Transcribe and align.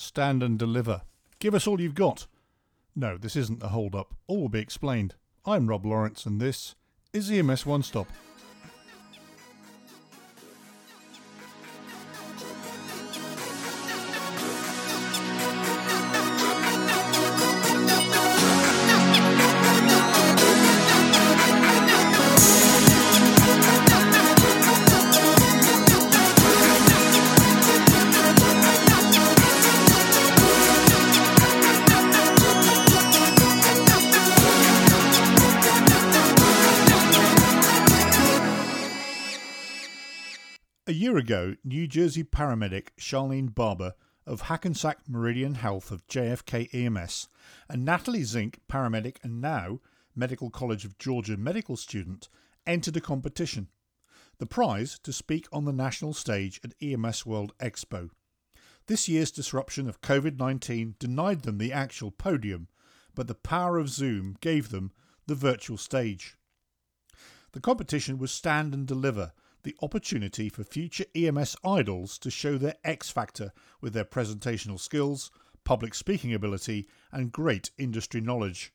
stand 0.00 0.42
and 0.42 0.58
deliver. 0.58 1.02
Give 1.38 1.54
us 1.54 1.66
all 1.66 1.80
you've 1.80 1.94
got. 1.94 2.26
No, 2.96 3.16
this 3.16 3.36
isn't 3.36 3.62
a 3.62 3.68
hold 3.68 3.94
up. 3.94 4.14
All 4.26 4.40
will 4.40 4.48
be 4.48 4.60
explained. 4.60 5.14
I'm 5.46 5.68
Rob 5.68 5.86
Lawrence, 5.86 6.26
and 6.26 6.40
this 6.40 6.74
is 7.12 7.30
EMS 7.30 7.64
One 7.64 7.82
Stop. 7.82 8.08
A 40.90 40.92
year 40.92 41.16
ago, 41.16 41.54
New 41.62 41.86
Jersey 41.86 42.24
paramedic 42.24 42.88
Charlene 42.98 43.54
Barber 43.54 43.94
of 44.26 44.40
Hackensack 44.40 45.08
Meridian 45.08 45.54
Health 45.54 45.92
of 45.92 46.04
JFK 46.08 46.68
EMS 46.74 47.28
and 47.68 47.84
Natalie 47.84 48.24
Zink, 48.24 48.58
paramedic 48.68 49.18
and 49.22 49.40
now 49.40 49.78
Medical 50.16 50.50
College 50.50 50.84
of 50.84 50.98
Georgia 50.98 51.36
medical 51.36 51.76
student, 51.76 52.28
entered 52.66 52.96
a 52.96 53.00
competition. 53.00 53.68
The 54.38 54.46
prize 54.46 54.98
to 55.04 55.12
speak 55.12 55.46
on 55.52 55.64
the 55.64 55.72
national 55.72 56.12
stage 56.12 56.60
at 56.64 56.74
EMS 56.82 57.24
World 57.24 57.52
Expo. 57.60 58.10
This 58.88 59.08
year's 59.08 59.30
disruption 59.30 59.88
of 59.88 60.00
COVID 60.00 60.40
19 60.40 60.96
denied 60.98 61.42
them 61.42 61.58
the 61.58 61.72
actual 61.72 62.10
podium, 62.10 62.66
but 63.14 63.28
the 63.28 63.36
power 63.36 63.78
of 63.78 63.90
Zoom 63.90 64.36
gave 64.40 64.70
them 64.70 64.90
the 65.28 65.36
virtual 65.36 65.76
stage. 65.76 66.34
The 67.52 67.60
competition 67.60 68.18
was 68.18 68.32
Stand 68.32 68.74
and 68.74 68.88
Deliver, 68.88 69.32
the 69.62 69.76
opportunity 69.82 70.48
for 70.48 70.64
future 70.64 71.04
EMS 71.14 71.56
idols 71.64 72.18
to 72.18 72.30
show 72.30 72.58
their 72.58 72.76
X 72.84 73.10
factor 73.10 73.52
with 73.80 73.92
their 73.92 74.04
presentational 74.04 74.78
skills, 74.78 75.30
public 75.64 75.94
speaking 75.94 76.32
ability, 76.34 76.88
and 77.12 77.32
great 77.32 77.70
industry 77.78 78.20
knowledge. 78.20 78.72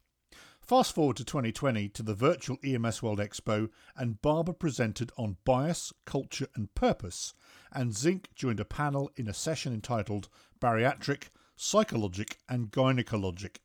Fast 0.62 0.96
forward 0.96 1.18
to 1.18 1.24
2020 1.24 1.90
to 1.90 2.02
the 2.02 2.16
virtual 2.16 2.58
EMS 2.64 3.04
World 3.04 3.20
Expo, 3.20 3.70
and 3.96 4.20
Barber 4.24 4.54
presented 4.54 5.12
on 5.16 5.38
bias, 5.46 5.94
culture, 6.06 6.48
and 6.56 6.74
purpose, 6.74 7.36
and 7.72 7.96
Zink 7.96 8.30
joined 8.34 8.60
a 8.60 8.66
panel 8.66 9.12
in 9.16 9.28
a 9.28 9.34
session 9.34 9.74
entitled 9.74 10.28
Bariatric, 10.60 11.30
Psychologic, 11.56 12.40
and 12.50 12.72
Gynecologic. 12.72 13.58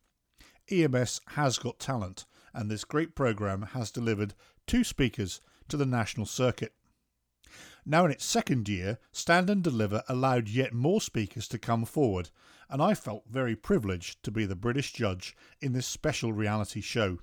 EMS 0.69 1.21
has 1.29 1.57
got 1.57 1.79
talent, 1.79 2.25
and 2.53 2.69
this 2.69 2.83
great 2.83 3.15
program 3.15 3.63
has 3.73 3.89
delivered 3.89 4.35
two 4.67 4.83
speakers 4.83 5.41
to 5.69 5.77
the 5.77 5.85
national 5.85 6.27
circuit. 6.27 6.73
Now 7.85 8.05
in 8.05 8.11
its 8.11 8.25
second 8.25 8.69
year, 8.69 8.99
Stand 9.11 9.49
and 9.49 9.63
Deliver 9.63 10.03
allowed 10.07 10.47
yet 10.47 10.71
more 10.73 11.01
speakers 11.01 11.47
to 11.47 11.57
come 11.57 11.83
forward, 11.85 12.29
and 12.69 12.81
I 12.81 12.93
felt 12.93 13.23
very 13.27 13.55
privileged 13.55 14.21
to 14.23 14.31
be 14.31 14.45
the 14.45 14.55
British 14.55 14.93
judge 14.93 15.35
in 15.59 15.73
this 15.73 15.87
special 15.87 16.31
reality 16.31 16.81
show. 16.81 17.17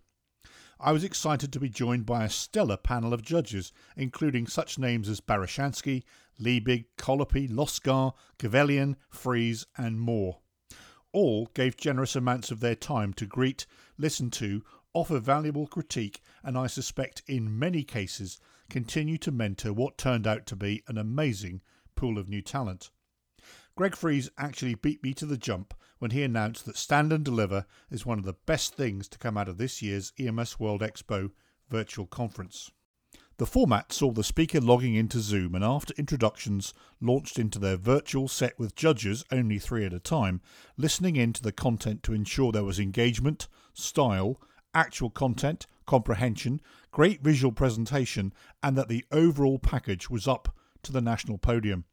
I 0.81 0.93
was 0.93 1.05
excited 1.05 1.53
to 1.53 1.61
be 1.61 1.69
joined 1.69 2.07
by 2.07 2.25
a 2.25 2.31
stellar 2.31 2.77
panel 2.77 3.13
of 3.13 3.23
judges, 3.23 3.73
including 3.97 4.47
such 4.47 4.79
names 4.79 5.09
as 5.09 5.21
Barishansky, 5.21 6.03
Liebig, 6.41 6.87
Collopy, 6.97 7.49
Loscar, 7.49 8.15
Gavelian, 8.39 8.97
Friese, 9.11 9.67
and 9.77 10.01
more. 10.01 10.39
All 11.13 11.47
gave 11.55 11.77
generous 11.77 12.17
amounts 12.17 12.51
of 12.51 12.61
their 12.61 12.75
time 12.75 13.13
to 13.15 13.27
greet, 13.27 13.65
listen 13.97 14.31
to, 14.33 14.65
offer 14.93 15.21
valuable 15.21 15.67
critique, 15.67 16.21
and 16.43 16.59
I 16.59 16.67
suspect 16.67 17.23
in 17.27 17.59
many 17.59 17.85
cases 17.85 18.41
continue 18.71 19.19
to 19.19 19.33
mentor 19.33 19.73
what 19.73 19.99
turned 19.99 20.27
out 20.27 20.47
to 20.47 20.57
be 20.57 20.83
an 20.89 20.99
amazing 20.99 21.61
pool 21.95 22.19
of 22.19 22.29
new 22.29 22.43
talent. 22.43 22.91
Greg 23.77 23.95
Friese 23.95 24.31
actually 24.37 24.75
beat 24.75 25.03
me 25.03 25.15
to 25.15 25.27
the 25.27 25.37
jump 25.37 25.73
when 25.99 26.11
he 26.11 26.23
announced 26.23 26.67
that 26.67 26.77
Stand 26.77 27.13
and 27.13 27.25
Deliver 27.25 27.65
is 27.91 28.05
one 28.05 28.19
of 28.19 28.25
the 28.25 28.37
best 28.47 28.75
things 28.75 29.09
to 29.09 29.19
come 29.19 29.37
out 29.37 29.49
of 29.49 29.59
this 29.59 29.81
year's 29.83 30.13
EMS 30.19 30.59
World 30.59 30.81
Expo 30.81 31.31
virtual 31.69 32.07
conference. 32.07 32.71
The 33.37 33.47
format 33.47 33.93
saw 33.93 34.11
the 34.11 34.25
speaker 34.25 34.61
logging 34.61 34.97
into 34.97 35.21
Zoom 35.21 35.55
and 35.55 35.63
after 35.63 35.95
introductions 35.97 36.75
launched 37.01 37.39
into 37.39 37.61
their 37.61 37.77
virtual 37.77 38.27
set 38.27 38.59
with 38.59 38.75
judges, 38.75 39.25
only 39.31 39.61
three 39.61 39.85
at 39.85 39.93
a 39.93 40.01
time, 40.01 40.41
listening 40.77 41.15
in 41.15 41.33
to 41.35 41.43
the 41.43 41.53
content 41.53 42.03
to 42.03 42.15
ensure 42.15 42.51
there 42.51 42.65
was 42.65 42.81
engagement, 42.81 43.47
style, 43.73 44.41
actual 44.75 45.09
content, 45.09 45.69
comprehension, 45.89 46.61
great 46.93 47.23
visual 47.23 47.51
presentation, 47.51 48.33
and 48.63 48.79
that 48.79 48.89
the 48.89 49.05
overall 49.11 49.59
package 49.59 50.09
was 50.09 50.29
up 50.29 50.55
to 50.83 50.93
the 50.93 51.01
national 51.01 51.39
podium. 51.39 51.85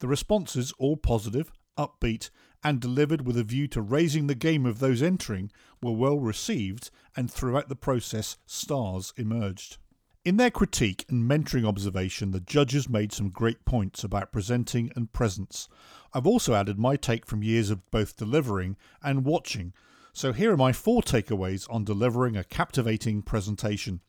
The 0.00 0.08
responses, 0.08 0.72
all 0.78 0.98
positive, 0.98 1.50
upbeat, 1.78 2.28
and 2.62 2.80
delivered 2.80 3.24
with 3.24 3.38
a 3.38 3.44
view 3.44 3.68
to 3.68 3.80
raising 3.80 4.26
the 4.26 4.34
game 4.34 4.66
of 4.66 4.80
those 4.80 5.02
entering, 5.02 5.50
were 5.80 5.92
well 5.92 6.18
received, 6.18 6.90
and 7.16 7.30
throughout 7.30 7.68
the 7.68 7.76
process, 7.76 8.36
stars 8.44 9.14
emerged. 9.16 9.78
In 10.24 10.36
their 10.36 10.50
critique 10.50 11.06
and 11.08 11.30
mentoring 11.30 11.64
observation, 11.64 12.32
the 12.32 12.40
judges 12.40 12.88
made 12.88 13.12
some 13.12 13.30
great 13.30 13.64
points 13.64 14.02
about 14.02 14.32
presenting 14.32 14.90
and 14.96 15.12
presence. 15.12 15.68
I've 16.12 16.26
also 16.26 16.54
added 16.54 16.78
my 16.78 16.96
take 16.96 17.24
from 17.24 17.44
years 17.44 17.70
of 17.70 17.88
both 17.90 18.16
delivering 18.16 18.76
and 19.02 19.24
watching 19.24 19.72
so 20.18 20.32
here 20.32 20.52
are 20.52 20.56
my 20.56 20.72
four 20.72 21.00
takeaways 21.00 21.72
on 21.72 21.84
delivering 21.84 22.36
a 22.36 22.42
captivating 22.42 23.22
presentation. 23.22 24.00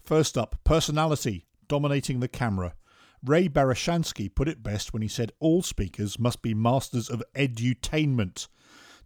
First 0.00 0.38
up, 0.38 0.56
personality, 0.64 1.44
dominating 1.68 2.20
the 2.20 2.26
camera. 2.26 2.72
Ray 3.22 3.50
Barishansky 3.50 4.34
put 4.34 4.48
it 4.48 4.62
best 4.62 4.94
when 4.94 5.02
he 5.02 5.08
said 5.08 5.30
all 5.40 5.60
speakers 5.60 6.18
must 6.18 6.40
be 6.40 6.54
masters 6.54 7.10
of 7.10 7.22
edutainment. 7.36 8.48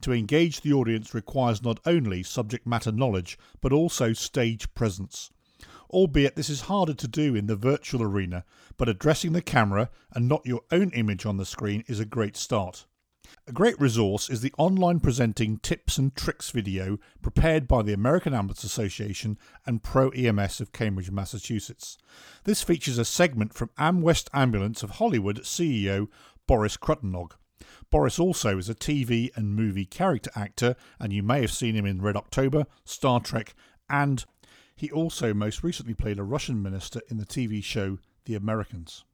To 0.02 0.12
engage 0.12 0.60
the 0.60 0.72
audience 0.72 1.14
requires 1.14 1.64
not 1.64 1.80
only 1.84 2.22
subject 2.22 2.64
matter 2.64 2.92
knowledge, 2.92 3.36
but 3.60 3.72
also 3.72 4.12
stage 4.12 4.72
presence. 4.72 5.32
Albeit 5.90 6.36
this 6.36 6.48
is 6.48 6.60
harder 6.60 6.94
to 6.94 7.08
do 7.08 7.34
in 7.34 7.48
the 7.48 7.56
virtual 7.56 8.04
arena, 8.04 8.44
but 8.76 8.88
addressing 8.88 9.32
the 9.32 9.42
camera 9.42 9.90
and 10.12 10.28
not 10.28 10.46
your 10.46 10.60
own 10.70 10.90
image 10.90 11.26
on 11.26 11.38
the 11.38 11.44
screen 11.44 11.82
is 11.88 11.98
a 11.98 12.04
great 12.04 12.36
start. 12.36 12.86
A 13.48 13.52
great 13.52 13.80
resource 13.80 14.28
is 14.28 14.41
the 14.41 14.52
online 14.58 14.98
presenting 14.98 15.58
tips 15.58 15.98
and 15.98 16.14
tricks 16.16 16.50
video 16.50 16.98
prepared 17.22 17.69
by 17.69 17.82
the 17.82 17.92
American 17.92 18.34
Ambulance 18.34 18.64
Association 18.64 19.38
and 19.64 19.82
Pro 19.82 20.10
EMS 20.10 20.60
of 20.60 20.72
Cambridge, 20.72 21.10
Massachusetts. 21.10 21.96
This 22.44 22.62
features 22.62 22.98
a 22.98 23.04
segment 23.04 23.54
from 23.54 23.70
AmWest 23.78 24.28
Ambulance 24.32 24.82
of 24.82 24.91
Hollywood 24.91 25.42
CEO 25.42 26.08
Boris 26.48 26.76
Krutonog. 26.76 27.32
Boris 27.91 28.19
also 28.19 28.58
is 28.58 28.69
a 28.69 28.75
TV 28.75 29.30
and 29.36 29.54
movie 29.54 29.86
character 29.86 30.30
actor, 30.34 30.75
and 30.98 31.12
you 31.12 31.22
may 31.22 31.41
have 31.41 31.52
seen 31.52 31.76
him 31.76 31.86
in 31.86 32.02
Red 32.02 32.16
October, 32.16 32.66
Star 32.84 33.20
Trek, 33.20 33.54
and 33.88 34.25
he 34.75 34.91
also 34.91 35.32
most 35.32 35.62
recently 35.62 35.94
played 35.94 36.19
a 36.19 36.25
Russian 36.25 36.62
minister 36.62 37.00
in 37.08 37.16
the 37.16 37.25
TV 37.25 37.62
show 37.62 37.98
The 38.25 38.34
Americans. 38.34 39.04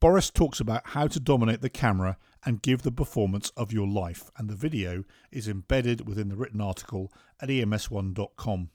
Boris 0.00 0.30
talks 0.30 0.60
about 0.60 0.88
how 0.88 1.06
to 1.06 1.18
dominate 1.18 1.60
the 1.60 1.70
camera 1.70 2.16
and 2.44 2.62
give 2.62 2.82
the 2.82 2.92
performance 2.92 3.50
of 3.56 3.72
your 3.72 3.86
life, 3.86 4.30
and 4.36 4.48
the 4.48 4.54
video 4.54 5.04
is 5.30 5.48
embedded 5.48 6.06
within 6.06 6.28
the 6.28 6.36
written 6.36 6.60
article 6.60 7.12
at 7.40 7.48
ems1.com. 7.48 8.70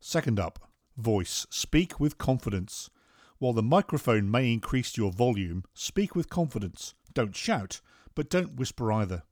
Second 0.00 0.40
up, 0.40 0.70
voice. 0.96 1.46
Speak 1.50 2.00
with 2.00 2.18
confidence. 2.18 2.90
While 3.38 3.52
the 3.52 3.62
microphone 3.62 4.30
may 4.30 4.52
increase 4.52 4.96
your 4.96 5.12
volume, 5.12 5.64
speak 5.74 6.14
with 6.14 6.30
confidence. 6.30 6.94
Don't 7.14 7.36
shout, 7.36 7.80
but 8.14 8.30
don't 8.30 8.56
whisper 8.56 8.92
either. 8.92 9.22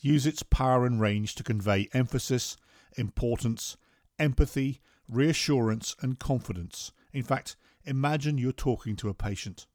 Use 0.00 0.26
its 0.26 0.42
power 0.42 0.86
and 0.86 1.00
range 1.00 1.34
to 1.36 1.42
convey 1.42 1.88
emphasis, 1.92 2.56
importance, 2.96 3.76
empathy, 4.18 4.80
reassurance, 5.08 5.94
and 6.00 6.18
confidence. 6.18 6.92
In 7.12 7.22
fact, 7.22 7.56
imagine 7.84 8.38
you're 8.38 8.52
talking 8.52 8.96
to 8.96 9.08
a 9.08 9.14
patient. 9.14 9.66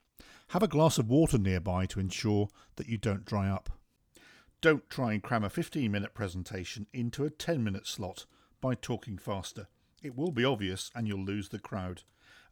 Have 0.50 0.62
a 0.62 0.68
glass 0.68 0.96
of 0.96 1.08
water 1.08 1.38
nearby 1.38 1.86
to 1.86 1.98
ensure 1.98 2.48
that 2.76 2.88
you 2.88 2.96
don't 2.96 3.24
dry 3.24 3.48
up. 3.48 3.68
Don't 4.60 4.88
try 4.88 5.12
and 5.12 5.22
cram 5.22 5.42
a 5.42 5.50
15 5.50 5.90
minute 5.90 6.14
presentation 6.14 6.86
into 6.92 7.24
a 7.24 7.30
10 7.30 7.64
minute 7.64 7.86
slot 7.86 8.26
by 8.60 8.76
talking 8.76 9.18
faster. 9.18 9.66
It 10.02 10.16
will 10.16 10.30
be 10.30 10.44
obvious 10.44 10.92
and 10.94 11.08
you'll 11.08 11.24
lose 11.24 11.48
the 11.48 11.58
crowd. 11.58 12.02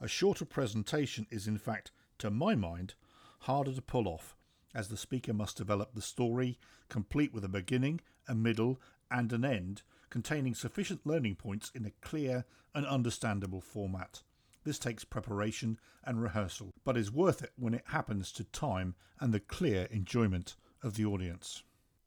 A 0.00 0.08
shorter 0.08 0.44
presentation 0.44 1.28
is, 1.30 1.46
in 1.46 1.56
fact, 1.56 1.92
to 2.18 2.30
my 2.30 2.56
mind, 2.56 2.94
harder 3.40 3.72
to 3.72 3.80
pull 3.80 4.08
off, 4.08 4.34
as 4.74 4.88
the 4.88 4.96
speaker 4.96 5.32
must 5.32 5.56
develop 5.56 5.94
the 5.94 6.02
story, 6.02 6.58
complete 6.88 7.32
with 7.32 7.44
a 7.44 7.48
beginning, 7.48 8.00
a 8.26 8.34
middle, 8.34 8.80
and 9.08 9.32
an 9.32 9.44
end, 9.44 9.82
containing 10.10 10.54
sufficient 10.54 11.06
learning 11.06 11.36
points 11.36 11.70
in 11.74 11.86
a 11.86 11.92
clear 12.06 12.44
and 12.74 12.86
understandable 12.86 13.60
format. 13.60 14.22
This 14.64 14.78
takes 14.78 15.04
preparation 15.04 15.78
and 16.04 16.22
rehearsal, 16.22 16.72
but 16.84 16.96
is 16.96 17.12
worth 17.12 17.42
it 17.42 17.52
when 17.56 17.74
it 17.74 17.84
happens 17.88 18.32
to 18.32 18.44
time 18.44 18.94
and 19.20 19.32
the 19.32 19.40
clear 19.40 19.86
enjoyment 19.90 20.56
of 20.82 20.94
the 20.94 21.04
audience. 21.04 21.62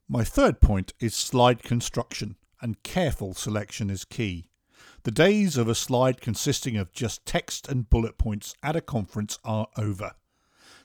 My 0.09 0.23
third 0.23 0.59
point 0.59 0.93
is 0.99 1.13
slide 1.13 1.63
construction, 1.63 2.35
and 2.61 2.81
careful 2.81 3.33
selection 3.33 3.89
is 3.89 4.05
key. 4.05 4.49
The 5.03 5.11
days 5.11 5.57
of 5.57 5.67
a 5.67 5.75
slide 5.75 6.21
consisting 6.21 6.77
of 6.77 6.91
just 6.91 7.25
text 7.25 7.67
and 7.67 7.89
bullet 7.89 8.17
points 8.17 8.55
at 8.63 8.75
a 8.75 8.81
conference 8.81 9.37
are 9.43 9.67
over. 9.77 10.13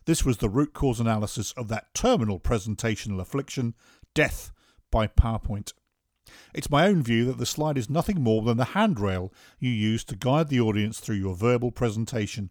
This 0.05 0.25
was 0.25 0.39
the 0.39 0.49
root 0.49 0.75
cause 0.75 1.01
analysis 1.01 1.53
of 1.53 1.69
that 1.69 1.95
terminal 1.95 2.41
presentational 2.41 3.21
affliction, 3.21 3.75
death 4.15 4.53
by 4.91 5.07
PowerPoint. 5.07 5.73
It's 6.55 6.71
my 6.71 6.87
own 6.87 7.03
view 7.03 7.25
that 7.27 7.39
the 7.39 7.47
slide 7.47 7.79
is 7.79 7.91
nothing 7.91 8.23
more 8.23 8.43
than 8.43 8.57
the 8.57 8.65
handrail 8.77 9.33
you 9.59 9.71
use 9.71 10.05
to 10.05 10.17
guide 10.17 10.49
the 10.49 10.61
audience 10.61 11.01
through 11.01 11.17
your 11.17 11.35
verbal 11.35 11.71
presentation. 11.71 12.51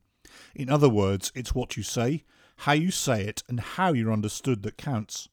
In 0.56 0.70
other 0.70 0.90
words, 0.90 1.32
it's 1.36 1.56
what 1.56 1.78
you 1.78 1.84
say, 1.84 2.24
how 2.58 2.74
you 2.74 2.92
say 2.92 3.26
it, 3.26 3.44
and 3.48 3.60
how 3.60 3.94
you're 3.94 4.12
understood 4.12 4.64
that 4.64 4.78
counts. 4.78 5.30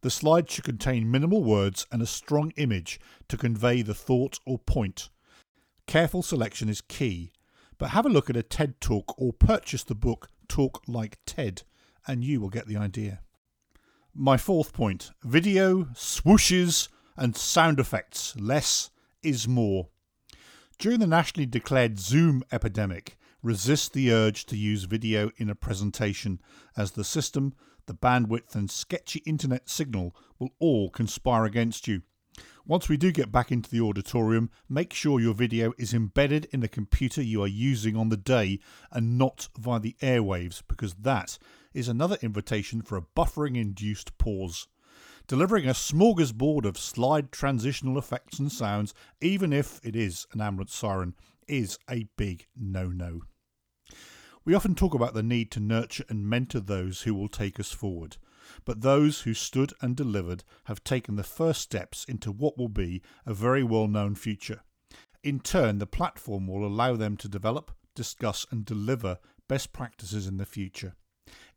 The 0.00 0.10
slide 0.10 0.50
should 0.50 0.64
contain 0.64 1.10
minimal 1.10 1.44
words 1.44 1.86
and 1.92 2.02
a 2.02 2.06
strong 2.06 2.52
image 2.56 3.00
to 3.28 3.36
convey 3.36 3.82
the 3.82 3.94
thought 3.94 4.38
or 4.46 4.58
point. 4.58 5.10
Careful 5.86 6.22
selection 6.22 6.68
is 6.68 6.80
key, 6.80 7.32
but 7.78 7.90
have 7.90 8.06
a 8.06 8.10
look 8.10 8.30
at 8.30 8.36
a 8.36 8.42
TED 8.42 8.80
talk 8.80 9.14
or 9.18 9.32
purchase 9.32 9.84
the 9.84 9.94
book 9.94 10.28
Talk 10.48 10.82
Like 10.86 11.18
TED, 11.26 11.62
and 12.06 12.24
you 12.24 12.40
will 12.40 12.48
get 12.48 12.66
the 12.66 12.76
idea. 12.76 13.20
My 14.14 14.36
fourth 14.36 14.72
point 14.72 15.10
video, 15.22 15.84
swooshes, 15.94 16.88
and 17.16 17.36
sound 17.36 17.78
effects. 17.78 18.34
Less 18.36 18.90
is 19.22 19.46
more. 19.46 19.88
During 20.78 21.00
the 21.00 21.06
nationally 21.06 21.46
declared 21.46 21.98
Zoom 21.98 22.42
epidemic, 22.50 23.16
resist 23.42 23.92
the 23.92 24.12
urge 24.12 24.46
to 24.46 24.56
use 24.56 24.84
video 24.84 25.30
in 25.36 25.50
a 25.50 25.54
presentation, 25.54 26.40
as 26.76 26.92
the 26.92 27.04
system, 27.04 27.54
the 27.86 27.94
bandwidth, 27.94 28.54
and 28.54 28.70
sketchy 28.70 29.20
internet 29.26 29.68
signal 29.68 30.14
will 30.38 30.50
all 30.58 30.90
conspire 30.90 31.44
against 31.44 31.86
you. 31.86 32.02
Once 32.64 32.88
we 32.88 32.96
do 32.96 33.10
get 33.10 33.32
back 33.32 33.50
into 33.50 33.68
the 33.68 33.80
auditorium, 33.80 34.48
make 34.68 34.92
sure 34.92 35.20
your 35.20 35.34
video 35.34 35.72
is 35.78 35.92
embedded 35.92 36.46
in 36.52 36.60
the 36.60 36.68
computer 36.68 37.20
you 37.20 37.42
are 37.42 37.48
using 37.48 37.96
on 37.96 38.08
the 38.08 38.16
day 38.16 38.60
and 38.92 39.18
not 39.18 39.48
via 39.58 39.80
the 39.80 39.96
airwaves, 40.00 40.62
because 40.68 40.94
that 40.94 41.38
is 41.74 41.88
another 41.88 42.16
invitation 42.22 42.80
for 42.80 42.96
a 42.96 43.02
buffering 43.16 43.56
induced 43.56 44.16
pause 44.16 44.68
delivering 45.32 45.66
a 45.66 45.72
smorgasbord 45.72 46.66
of 46.66 46.76
slide 46.76 47.32
transitional 47.32 47.96
effects 47.96 48.38
and 48.38 48.52
sounds, 48.52 48.92
even 49.22 49.50
if 49.50 49.80
it 49.82 49.96
is 49.96 50.26
an 50.32 50.42
ambulance 50.42 50.74
siren, 50.74 51.14
is 51.48 51.78
a 51.88 52.06
big 52.18 52.46
no 52.54 52.88
no. 52.88 53.22
We 54.44 54.52
often 54.52 54.74
talk 54.74 54.92
about 54.92 55.14
the 55.14 55.22
need 55.22 55.50
to 55.52 55.58
nurture 55.58 56.04
and 56.10 56.28
mentor 56.28 56.60
those 56.60 57.00
who 57.00 57.14
will 57.14 57.30
take 57.30 57.58
us 57.58 57.72
forward, 57.72 58.18
but 58.66 58.82
those 58.82 59.22
who 59.22 59.32
stood 59.32 59.72
and 59.80 59.96
delivered 59.96 60.44
have 60.64 60.84
taken 60.84 61.16
the 61.16 61.22
first 61.22 61.62
steps 61.62 62.04
into 62.04 62.30
what 62.30 62.58
will 62.58 62.68
be 62.68 63.00
a 63.24 63.32
very 63.32 63.64
well 63.64 63.88
known 63.88 64.14
future. 64.14 64.60
In 65.24 65.40
turn, 65.40 65.78
the 65.78 65.86
platform 65.86 66.46
will 66.46 66.66
allow 66.66 66.94
them 66.94 67.16
to 67.16 67.26
develop, 67.26 67.70
discuss, 67.94 68.44
and 68.50 68.66
deliver 68.66 69.16
best 69.48 69.72
practices 69.72 70.26
in 70.26 70.36
the 70.36 70.44
future 70.44 70.92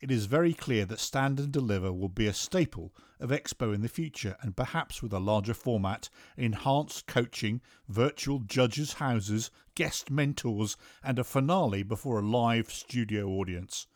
it 0.05 0.11
is 0.11 0.27
very 0.27 0.53
clear 0.53 0.85
that 0.85 0.99
Stand 0.99 1.39
and 1.39 1.51
Deliver 1.51 1.91
will 1.91 2.09
be 2.09 2.27
a 2.27 2.33
staple 2.33 2.93
of 3.19 3.31
Expo 3.31 3.73
in 3.73 3.81
the 3.81 3.87
future 3.87 4.37
and 4.41 4.55
perhaps 4.55 5.01
with 5.01 5.11
a 5.11 5.19
larger 5.19 5.55
format, 5.55 6.09
enhanced 6.37 7.07
coaching, 7.07 7.59
virtual 7.87 8.37
judges' 8.37 8.93
houses, 8.93 9.49
guest 9.73 10.11
mentors, 10.11 10.77
and 11.03 11.17
a 11.17 11.23
finale 11.23 11.81
before 11.81 12.19
a 12.19 12.25
live 12.25 12.71
studio 12.71 13.29
audience. 13.29 13.87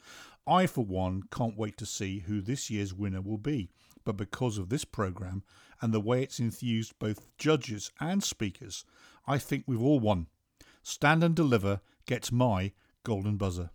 I, 0.48 0.66
for 0.66 0.83
one, 0.83 1.24
can't 1.31 1.56
wait 1.56 1.77
to 1.77 1.86
see 1.86 2.21
who 2.21 2.42
this 2.42 2.71
year's 2.71 2.92
winner 2.92 3.21
will 3.21 3.38
be, 3.38 3.69
but 4.04 4.18
because 4.18 4.57
of 4.57 4.69
this 4.69 4.86
programme 4.86 5.44
and 5.80 5.94
the 5.94 6.00
way 6.00 6.24
it's 6.24 6.39
enthused 6.39 6.98
both 6.98 7.27
judges 7.38 7.92
and 8.00 8.24
speakers, 8.24 8.83
I 9.27 9.38
think 9.38 9.66
we've 9.68 9.83
all 9.83 10.00
won. 10.00 10.25
Stand 10.81 11.24
and 11.24 11.36
Deliver 11.36 11.81
gets 12.07 12.31
my 12.31 12.71
golden 13.04 13.38
buzzer. 13.38 13.69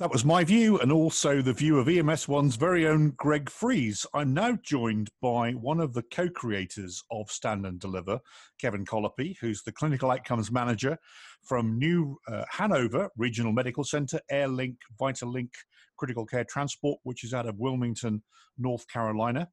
That 0.00 0.10
was 0.10 0.24
my 0.24 0.44
view, 0.44 0.78
and 0.78 0.90
also 0.90 1.42
the 1.42 1.52
view 1.52 1.78
of 1.78 1.86
EMS 1.86 2.26
One's 2.26 2.56
very 2.56 2.88
own 2.88 3.10
Greg 3.18 3.50
Friese. 3.50 4.06
I'm 4.14 4.32
now 4.32 4.56
joined 4.62 5.10
by 5.20 5.52
one 5.52 5.78
of 5.78 5.92
the 5.92 6.04
co 6.04 6.26
creators 6.30 7.04
of 7.10 7.30
Stand 7.30 7.66
and 7.66 7.78
Deliver, 7.78 8.18
Kevin 8.58 8.86
Collopy, 8.86 9.36
who's 9.42 9.62
the 9.62 9.72
Clinical 9.72 10.10
Outcomes 10.10 10.50
Manager 10.50 10.96
from 11.42 11.78
New 11.78 12.16
uh, 12.26 12.46
Hanover 12.50 13.10
Regional 13.18 13.52
Medical 13.52 13.84
Center, 13.84 14.18
AirLink, 14.32 14.76
VitaLink 14.98 15.50
Critical 15.98 16.24
Care 16.24 16.44
Transport, 16.44 16.98
which 17.02 17.22
is 17.22 17.34
out 17.34 17.46
of 17.46 17.58
Wilmington, 17.58 18.22
North 18.56 18.88
Carolina. 18.88 19.50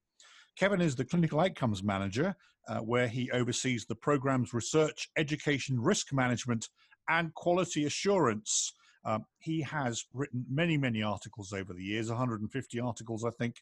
Kevin 0.57 0.79
is 0.79 0.95
the 0.95 1.03
Clinical 1.03 1.41
Outcomes 1.41 1.83
Manager, 1.83 2.33
uh, 2.69 2.77
where 2.77 3.09
he 3.09 3.29
oversees 3.31 3.85
the 3.85 3.95
program's 3.95 4.53
research, 4.53 5.09
education, 5.17 5.77
risk 5.77 6.13
management, 6.13 6.69
and 7.09 7.33
quality 7.33 7.83
assurance. 7.83 8.71
Um, 9.07 9.25
he 9.39 9.61
has 9.61 10.03
written 10.13 10.45
many, 10.49 10.77
many 10.77 11.01
articles 11.01 11.53
over 11.53 11.73
the 11.73 11.81
years, 11.83 12.09
150 12.09 12.79
articles, 12.81 13.23
I 13.23 13.29
think, 13.29 13.55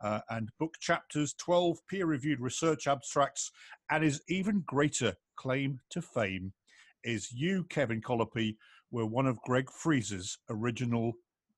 uh, 0.00 0.20
and 0.28 0.50
book 0.58 0.74
chapters, 0.80 1.34
12 1.34 1.78
peer 1.88 2.04
reviewed 2.04 2.40
research 2.40 2.88
abstracts, 2.88 3.52
and 3.92 4.02
his 4.02 4.20
even 4.28 4.64
greater 4.66 5.14
claim 5.36 5.78
to 5.90 6.02
fame 6.02 6.52
is 7.04 7.30
you, 7.30 7.62
Kevin 7.70 8.02
Collopy, 8.02 8.56
were 8.90 9.06
one 9.06 9.26
of 9.26 9.40
Greg 9.42 9.70
Friese's 9.70 10.38
original 10.50 11.12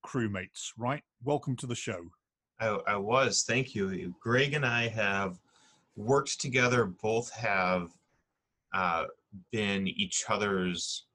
crewmates, 0.06 0.72
right? 0.76 1.02
Welcome 1.24 1.56
to 1.56 1.66
the 1.66 1.74
show. 1.74 2.10
I, 2.60 2.78
I 2.86 2.96
was, 2.96 3.44
thank 3.44 3.74
you. 3.74 4.14
Greg 4.20 4.52
and 4.52 4.66
I 4.66 4.88
have 4.88 5.38
worked 5.96 6.42
together, 6.42 6.84
both 6.84 7.30
have 7.30 7.88
uh, 8.74 9.04
been 9.50 9.88
each 9.88 10.24
other's 10.28 11.06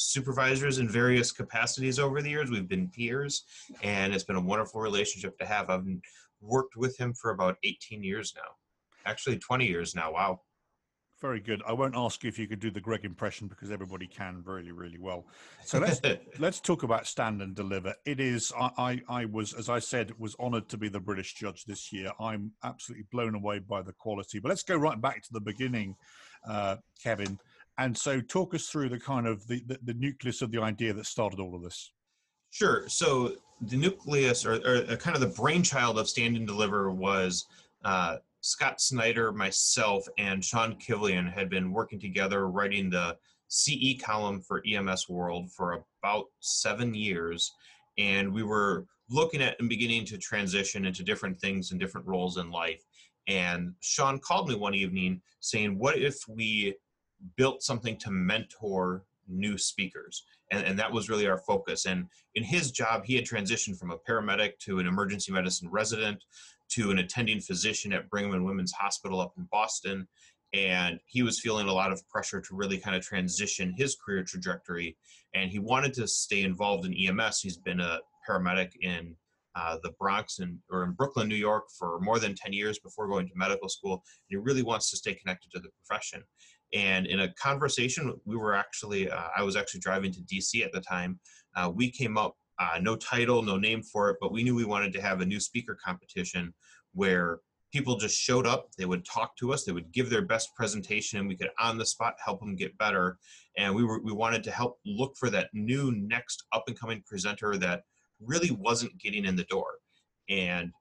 supervisors 0.00 0.78
in 0.78 0.88
various 0.88 1.32
capacities 1.32 1.98
over 1.98 2.22
the 2.22 2.30
years. 2.30 2.50
We've 2.50 2.68
been 2.68 2.88
peers, 2.88 3.44
and 3.82 4.14
it's 4.14 4.24
been 4.24 4.36
a 4.36 4.40
wonderful 4.40 4.80
relationship 4.80 5.38
to 5.38 5.46
have. 5.46 5.70
I've 5.70 5.86
worked 6.40 6.76
with 6.76 6.96
him 6.96 7.12
for 7.12 7.30
about 7.30 7.56
18 7.64 8.02
years 8.02 8.32
now. 8.36 8.50
Actually, 9.06 9.38
20 9.38 9.66
years 9.66 9.94
now. 9.94 10.12
Wow. 10.12 10.40
Very 11.20 11.40
good. 11.40 11.62
I 11.66 11.74
won't 11.74 11.94
ask 11.94 12.22
you 12.22 12.28
if 12.28 12.38
you 12.38 12.48
could 12.48 12.60
do 12.60 12.70
the 12.70 12.80
Greg 12.80 13.04
impression 13.04 13.46
because 13.46 13.70
everybody 13.70 14.06
can 14.06 14.42
really, 14.46 14.72
really 14.72 14.96
well. 14.98 15.26
So 15.62 15.78
let's 15.78 16.00
let's 16.38 16.60
talk 16.60 16.82
about 16.82 17.06
stand 17.06 17.42
and 17.42 17.54
deliver. 17.54 17.94
It 18.06 18.20
is. 18.20 18.54
I, 18.58 18.70
I, 18.78 19.02
I 19.20 19.24
was, 19.26 19.52
as 19.52 19.68
I 19.68 19.80
said, 19.80 20.18
was 20.18 20.34
honoured 20.40 20.70
to 20.70 20.78
be 20.78 20.88
the 20.88 20.98
British 20.98 21.34
judge 21.34 21.66
this 21.66 21.92
year. 21.92 22.10
I'm 22.18 22.52
absolutely 22.64 23.04
blown 23.12 23.34
away 23.34 23.58
by 23.58 23.82
the 23.82 23.92
quality. 23.92 24.38
But 24.38 24.48
let's 24.48 24.62
go 24.62 24.76
right 24.76 24.98
back 24.98 25.22
to 25.24 25.32
the 25.32 25.42
beginning, 25.42 25.94
uh, 26.48 26.76
Kevin. 27.02 27.38
And 27.80 27.96
so, 27.96 28.20
talk 28.20 28.54
us 28.54 28.66
through 28.66 28.90
the 28.90 29.00
kind 29.00 29.26
of 29.26 29.46
the, 29.46 29.62
the, 29.66 29.78
the 29.84 29.94
nucleus 29.94 30.42
of 30.42 30.52
the 30.52 30.60
idea 30.60 30.92
that 30.92 31.06
started 31.06 31.40
all 31.40 31.54
of 31.56 31.62
this. 31.62 31.92
Sure. 32.50 32.84
So 32.88 33.36
the 33.62 33.76
nucleus, 33.76 34.44
or, 34.44 34.54
or 34.66 34.96
kind 34.96 35.16
of 35.16 35.20
the 35.20 35.34
brainchild 35.40 35.98
of 35.98 36.06
Stand 36.06 36.36
and 36.36 36.46
Deliver, 36.46 36.90
was 36.90 37.46
uh, 37.84 38.16
Scott 38.42 38.82
Snyder, 38.82 39.32
myself, 39.32 40.06
and 40.18 40.44
Sean 40.44 40.76
Kivlehan 40.76 41.32
had 41.32 41.48
been 41.48 41.72
working 41.72 41.98
together 41.98 42.48
writing 42.48 42.90
the 42.90 43.16
CE 43.48 43.98
column 43.98 44.42
for 44.42 44.62
EMS 44.66 45.08
World 45.08 45.50
for 45.50 45.82
about 46.02 46.26
seven 46.40 46.94
years, 46.94 47.50
and 47.96 48.30
we 48.30 48.42
were 48.42 48.84
looking 49.08 49.40
at 49.40 49.58
and 49.58 49.70
beginning 49.70 50.04
to 50.06 50.18
transition 50.18 50.84
into 50.84 51.02
different 51.02 51.40
things 51.40 51.70
and 51.70 51.80
different 51.80 52.06
roles 52.06 52.36
in 52.36 52.50
life. 52.50 52.82
And 53.26 53.72
Sean 53.80 54.18
called 54.18 54.50
me 54.50 54.54
one 54.54 54.74
evening 54.74 55.22
saying, 55.40 55.78
"What 55.78 55.98
if 55.98 56.16
we 56.28 56.74
built 57.36 57.62
something 57.62 57.96
to 57.98 58.10
mentor 58.10 59.04
new 59.28 59.56
speakers 59.56 60.24
and, 60.50 60.66
and 60.66 60.78
that 60.78 60.90
was 60.90 61.08
really 61.08 61.26
our 61.26 61.38
focus 61.38 61.86
and 61.86 62.06
in 62.34 62.42
his 62.42 62.70
job 62.70 63.04
he 63.04 63.14
had 63.14 63.24
transitioned 63.24 63.78
from 63.78 63.92
a 63.92 63.98
paramedic 63.98 64.58
to 64.58 64.78
an 64.78 64.86
emergency 64.86 65.30
medicine 65.30 65.68
resident 65.70 66.24
to 66.68 66.90
an 66.90 66.98
attending 66.98 67.40
physician 67.40 67.92
at 67.92 68.10
brigham 68.10 68.32
and 68.32 68.44
women's 68.44 68.72
hospital 68.72 69.20
up 69.20 69.32
in 69.36 69.46
boston 69.52 70.06
and 70.52 70.98
he 71.06 71.22
was 71.22 71.38
feeling 71.38 71.68
a 71.68 71.72
lot 71.72 71.92
of 71.92 72.06
pressure 72.08 72.40
to 72.40 72.56
really 72.56 72.76
kind 72.76 72.96
of 72.96 73.02
transition 73.02 73.72
his 73.76 73.96
career 74.04 74.24
trajectory 74.24 74.96
and 75.34 75.50
he 75.50 75.60
wanted 75.60 75.94
to 75.94 76.08
stay 76.08 76.42
involved 76.42 76.84
in 76.84 76.94
ems 76.94 77.40
he's 77.40 77.58
been 77.58 77.80
a 77.80 78.00
paramedic 78.28 78.72
in 78.80 79.14
uh, 79.56 79.76
the 79.82 79.90
Bronx 79.98 80.38
and 80.38 80.58
or 80.70 80.84
in 80.84 80.92
Brooklyn, 80.92 81.28
New 81.28 81.34
York, 81.34 81.64
for 81.76 81.98
more 82.00 82.18
than 82.18 82.34
10 82.34 82.52
years 82.52 82.78
before 82.78 83.08
going 83.08 83.26
to 83.26 83.34
medical 83.34 83.68
school. 83.68 83.94
And 83.94 84.02
he 84.28 84.36
really 84.36 84.62
wants 84.62 84.90
to 84.90 84.96
stay 84.96 85.14
connected 85.14 85.50
to 85.52 85.58
the 85.58 85.70
profession. 85.70 86.22
And 86.72 87.06
in 87.06 87.20
a 87.20 87.32
conversation, 87.34 88.14
we 88.24 88.36
were 88.36 88.54
actually, 88.54 89.10
uh, 89.10 89.28
I 89.36 89.42
was 89.42 89.56
actually 89.56 89.80
driving 89.80 90.12
to 90.12 90.20
DC 90.20 90.64
at 90.64 90.72
the 90.72 90.80
time. 90.80 91.18
Uh, 91.56 91.70
we 91.74 91.90
came 91.90 92.16
up, 92.16 92.36
uh, 92.58 92.78
no 92.80 92.94
title, 92.96 93.42
no 93.42 93.56
name 93.56 93.82
for 93.82 94.10
it, 94.10 94.18
but 94.20 94.32
we 94.32 94.42
knew 94.42 94.54
we 94.54 94.64
wanted 94.64 94.92
to 94.92 95.02
have 95.02 95.20
a 95.20 95.26
new 95.26 95.40
speaker 95.40 95.76
competition 95.82 96.54
where 96.92 97.40
people 97.72 97.96
just 97.96 98.18
showed 98.18 98.46
up, 98.46 98.68
they 98.76 98.84
would 98.84 99.04
talk 99.04 99.36
to 99.36 99.52
us, 99.52 99.64
they 99.64 99.72
would 99.72 99.92
give 99.92 100.10
their 100.10 100.22
best 100.22 100.54
presentation, 100.54 101.18
and 101.18 101.28
we 101.28 101.36
could 101.36 101.50
on 101.58 101.78
the 101.78 101.86
spot 101.86 102.14
help 102.24 102.40
them 102.40 102.56
get 102.56 102.76
better. 102.78 103.18
And 103.56 103.74
we 103.74 103.84
were 103.84 104.00
we 104.00 104.12
wanted 104.12 104.42
to 104.44 104.50
help 104.50 104.78
look 104.84 105.16
for 105.16 105.30
that 105.30 105.48
new 105.52 105.92
next 105.92 106.44
up 106.52 106.64
and 106.66 106.78
coming 106.78 107.02
presenter 107.06 107.56
that 107.58 107.82
really 108.20 108.50
wasn't 108.50 108.98
getting 108.98 109.24
in 109.24 109.36
the 109.36 109.44
door. 109.44 109.78
And 110.28 110.72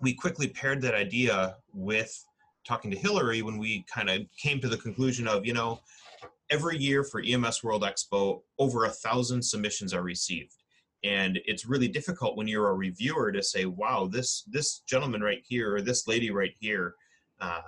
we 0.00 0.14
quickly 0.14 0.48
paired 0.48 0.82
that 0.82 0.94
idea 0.94 1.56
with 1.72 2.12
talking 2.66 2.90
to 2.90 2.96
Hillary 2.96 3.42
when 3.42 3.58
we 3.58 3.84
kind 3.92 4.10
of 4.10 4.22
came 4.40 4.60
to 4.60 4.68
the 4.68 4.76
conclusion 4.76 5.28
of, 5.28 5.46
you 5.46 5.54
know, 5.54 5.80
every 6.50 6.76
year 6.76 7.04
for 7.04 7.22
EMS 7.24 7.62
World 7.62 7.82
Expo, 7.82 8.42
over 8.58 8.84
a 8.84 8.90
thousand 8.90 9.42
submissions 9.42 9.94
are 9.94 10.02
received. 10.02 10.54
And 11.04 11.38
it's 11.44 11.66
really 11.66 11.88
difficult 11.88 12.36
when 12.36 12.48
you're 12.48 12.70
a 12.70 12.74
reviewer 12.74 13.30
to 13.30 13.42
say, 13.42 13.64
wow, 13.66 14.08
this, 14.10 14.42
this 14.46 14.80
gentleman 14.80 15.20
right 15.20 15.42
here, 15.46 15.76
or 15.76 15.80
this 15.80 16.08
lady 16.08 16.30
right 16.30 16.54
here, 16.58 16.94
uh, 17.40 17.62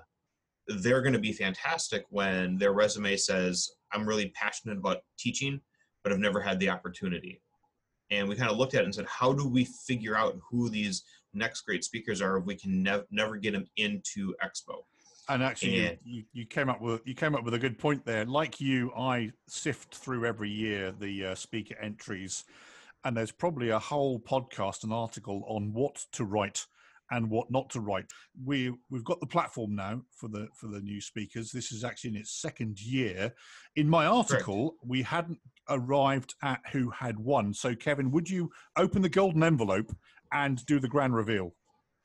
they're 0.66 1.02
going 1.02 1.12
to 1.12 1.18
be 1.18 1.32
fantastic 1.32 2.04
when 2.10 2.58
their 2.58 2.72
resume 2.72 3.16
says, 3.16 3.70
I'm 3.92 4.06
really 4.06 4.30
passionate 4.30 4.78
about 4.78 4.98
teaching, 5.18 5.60
but 6.02 6.12
I've 6.12 6.18
never 6.18 6.40
had 6.40 6.58
the 6.58 6.70
opportunity. 6.70 7.40
And 8.10 8.28
we 8.28 8.36
kind 8.36 8.50
of 8.50 8.56
looked 8.56 8.74
at 8.74 8.82
it 8.82 8.84
and 8.84 8.94
said, 8.94 9.06
how 9.06 9.32
do 9.32 9.46
we 9.46 9.64
figure 9.64 10.16
out 10.16 10.38
who 10.50 10.68
these 10.68 11.04
next 11.34 11.62
great 11.62 11.84
speakers 11.84 12.20
are 12.20 12.38
if 12.38 12.44
we 12.44 12.54
can 12.54 12.82
nev- 12.82 13.06
never 13.10 13.36
get 13.36 13.52
them 13.52 13.66
into 13.76 14.34
Expo? 14.44 14.82
And 15.28 15.42
actually, 15.42 15.86
and, 15.86 15.98
you, 16.04 16.24
you, 16.32 16.46
came 16.46 16.70
up 16.70 16.80
with 16.80 17.02
you 17.04 17.14
came 17.14 17.34
up 17.34 17.44
with 17.44 17.52
a 17.52 17.58
good 17.58 17.78
point 17.78 18.04
there. 18.06 18.24
Like 18.24 18.60
you, 18.60 18.90
I 18.96 19.30
sift 19.46 19.94
through 19.94 20.24
every 20.24 20.50
year 20.50 20.92
the 20.98 21.26
uh, 21.26 21.34
speaker 21.34 21.76
entries, 21.82 22.44
and 23.04 23.14
there's 23.14 23.30
probably 23.30 23.68
a 23.68 23.78
whole 23.78 24.18
podcast 24.18 24.84
and 24.84 24.92
article 24.92 25.44
on 25.46 25.74
what 25.74 26.02
to 26.12 26.24
write 26.24 26.64
and 27.10 27.30
what 27.30 27.50
not 27.50 27.70
to 27.70 27.80
write. 27.80 28.10
We 28.44 28.72
we've 28.90 29.04
got 29.04 29.20
the 29.20 29.26
platform 29.26 29.74
now 29.74 30.02
for 30.12 30.28
the 30.28 30.48
for 30.54 30.68
the 30.68 30.80
new 30.80 31.00
speakers. 31.00 31.50
This 31.50 31.72
is 31.72 31.84
actually 31.84 32.10
in 32.10 32.16
its 32.16 32.40
second 32.40 32.80
year. 32.80 33.32
In 33.76 33.88
my 33.88 34.06
article, 34.06 34.70
Correct. 34.70 34.86
we 34.86 35.02
hadn't 35.02 35.38
arrived 35.68 36.34
at 36.42 36.60
who 36.72 36.90
had 36.90 37.18
won. 37.18 37.52
So, 37.52 37.74
Kevin, 37.74 38.10
would 38.10 38.28
you 38.28 38.50
open 38.76 39.02
the 39.02 39.08
golden 39.08 39.42
envelope 39.42 39.94
and 40.32 40.64
do 40.66 40.78
the 40.80 40.88
grand 40.88 41.14
reveal? 41.14 41.54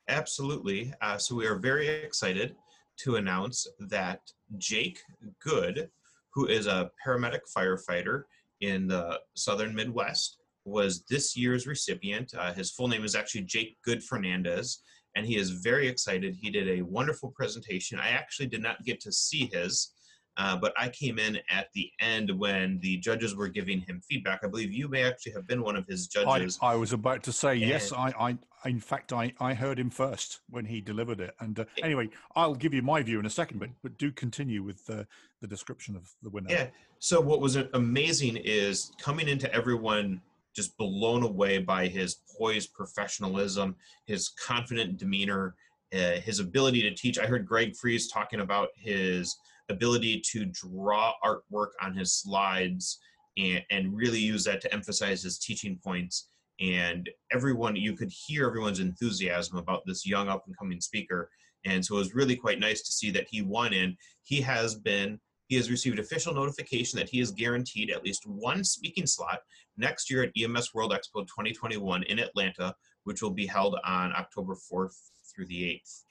Absolutely. 0.08 0.92
Uh, 1.00 1.16
so 1.16 1.34
we 1.34 1.46
are 1.46 1.56
very 1.56 1.88
excited 1.88 2.54
to 2.98 3.16
announce 3.16 3.66
that 3.80 4.20
Jake 4.58 4.98
Good, 5.42 5.88
who 6.34 6.46
is 6.46 6.66
a 6.66 6.90
paramedic 7.04 7.40
firefighter 7.56 8.24
in 8.60 8.86
the 8.86 9.20
southern 9.34 9.74
Midwest, 9.74 10.38
was 10.64 11.04
this 11.10 11.36
year's 11.36 11.66
recipient. 11.66 12.32
Uh, 12.36 12.52
his 12.52 12.70
full 12.70 12.88
name 12.88 13.04
is 13.04 13.14
actually 13.14 13.42
Jake 13.42 13.76
Good 13.84 14.02
Fernandez, 14.02 14.80
and 15.16 15.26
he 15.26 15.36
is 15.36 15.50
very 15.50 15.86
excited. 15.88 16.36
He 16.40 16.50
did 16.50 16.68
a 16.68 16.82
wonderful 16.82 17.30
presentation. 17.30 17.98
I 17.98 18.10
actually 18.10 18.46
did 18.46 18.62
not 18.62 18.84
get 18.84 19.00
to 19.00 19.12
see 19.12 19.50
his, 19.52 19.92
uh, 20.36 20.56
but 20.56 20.72
I 20.76 20.88
came 20.88 21.18
in 21.18 21.38
at 21.50 21.68
the 21.74 21.90
end 22.00 22.30
when 22.38 22.78
the 22.80 22.96
judges 22.98 23.36
were 23.36 23.48
giving 23.48 23.80
him 23.80 24.00
feedback. 24.08 24.40
I 24.42 24.48
believe 24.48 24.72
you 24.72 24.88
may 24.88 25.04
actually 25.04 25.32
have 25.32 25.46
been 25.46 25.62
one 25.62 25.76
of 25.76 25.86
his 25.86 26.08
judges. 26.08 26.58
I, 26.60 26.72
I 26.72 26.76
was 26.76 26.92
about 26.92 27.22
to 27.24 27.32
say, 27.32 27.52
and, 27.52 27.62
yes, 27.62 27.92
I, 27.92 28.12
I, 28.18 28.68
in 28.68 28.80
fact, 28.80 29.12
I, 29.12 29.32
I 29.38 29.54
heard 29.54 29.78
him 29.78 29.90
first 29.90 30.40
when 30.50 30.64
he 30.64 30.80
delivered 30.80 31.20
it. 31.20 31.34
And 31.38 31.60
uh, 31.60 31.64
anyway, 31.82 32.08
I'll 32.34 32.54
give 32.54 32.74
you 32.74 32.82
my 32.82 33.02
view 33.02 33.20
in 33.20 33.26
a 33.26 33.30
second, 33.30 33.60
but, 33.60 33.70
but 33.82 33.96
do 33.96 34.10
continue 34.10 34.62
with 34.62 34.82
uh, 34.90 35.04
the 35.40 35.46
description 35.46 35.94
of 35.94 36.10
the 36.22 36.30
winner. 36.30 36.48
Yeah. 36.50 36.66
So, 36.98 37.20
what 37.20 37.40
was 37.40 37.56
amazing 37.74 38.36
is 38.36 38.92
coming 39.00 39.28
into 39.28 39.52
everyone 39.54 40.20
just 40.54 40.76
blown 40.78 41.22
away 41.22 41.58
by 41.58 41.86
his 41.86 42.16
poised 42.36 42.72
professionalism, 42.72 43.76
his 44.06 44.30
confident 44.30 44.96
demeanor, 44.96 45.54
uh, 45.92 46.20
his 46.22 46.40
ability 46.40 46.82
to 46.82 46.94
teach. 46.94 47.18
I 47.18 47.26
heard 47.26 47.46
Greg 47.46 47.76
Friese 47.76 48.08
talking 48.08 48.40
about 48.40 48.68
his 48.76 49.36
ability 49.68 50.22
to 50.32 50.46
draw 50.46 51.12
artwork 51.24 51.68
on 51.80 51.94
his 51.94 52.12
slides 52.12 52.98
and, 53.36 53.62
and 53.70 53.96
really 53.96 54.18
use 54.18 54.44
that 54.44 54.60
to 54.62 54.72
emphasize 54.72 55.22
his 55.22 55.38
teaching 55.38 55.78
points. 55.82 56.28
And 56.60 57.08
everyone, 57.32 57.76
you 57.76 57.94
could 57.94 58.10
hear 58.10 58.46
everyone's 58.46 58.80
enthusiasm 58.80 59.58
about 59.58 59.82
this 59.86 60.06
young 60.06 60.28
up 60.28 60.44
and 60.46 60.56
coming 60.56 60.80
speaker. 60.80 61.30
And 61.64 61.84
so 61.84 61.96
it 61.96 61.98
was 61.98 62.14
really 62.14 62.36
quite 62.36 62.60
nice 62.60 62.82
to 62.82 62.92
see 62.92 63.10
that 63.12 63.26
he 63.28 63.42
won 63.42 63.72
in. 63.72 63.96
He 64.22 64.40
has 64.42 64.74
been, 64.74 65.18
he 65.48 65.56
has 65.56 65.70
received 65.70 65.98
official 65.98 66.34
notification 66.34 66.98
that 66.98 67.08
he 67.08 67.20
is 67.20 67.30
guaranteed 67.30 67.90
at 67.90 68.04
least 68.04 68.26
one 68.26 68.62
speaking 68.62 69.06
slot 69.06 69.40
next 69.76 70.10
year 70.10 70.22
at 70.22 70.32
EMS 70.40 70.72
World 70.74 70.92
Expo 70.92 71.26
2021 71.26 72.04
in 72.04 72.18
Atlanta, 72.18 72.74
which 73.04 73.22
will 73.22 73.30
be 73.30 73.46
held 73.46 73.76
on 73.84 74.12
October 74.12 74.54
4th 74.54 74.94
through 75.34 75.46
the 75.46 75.62
8th 75.62 76.04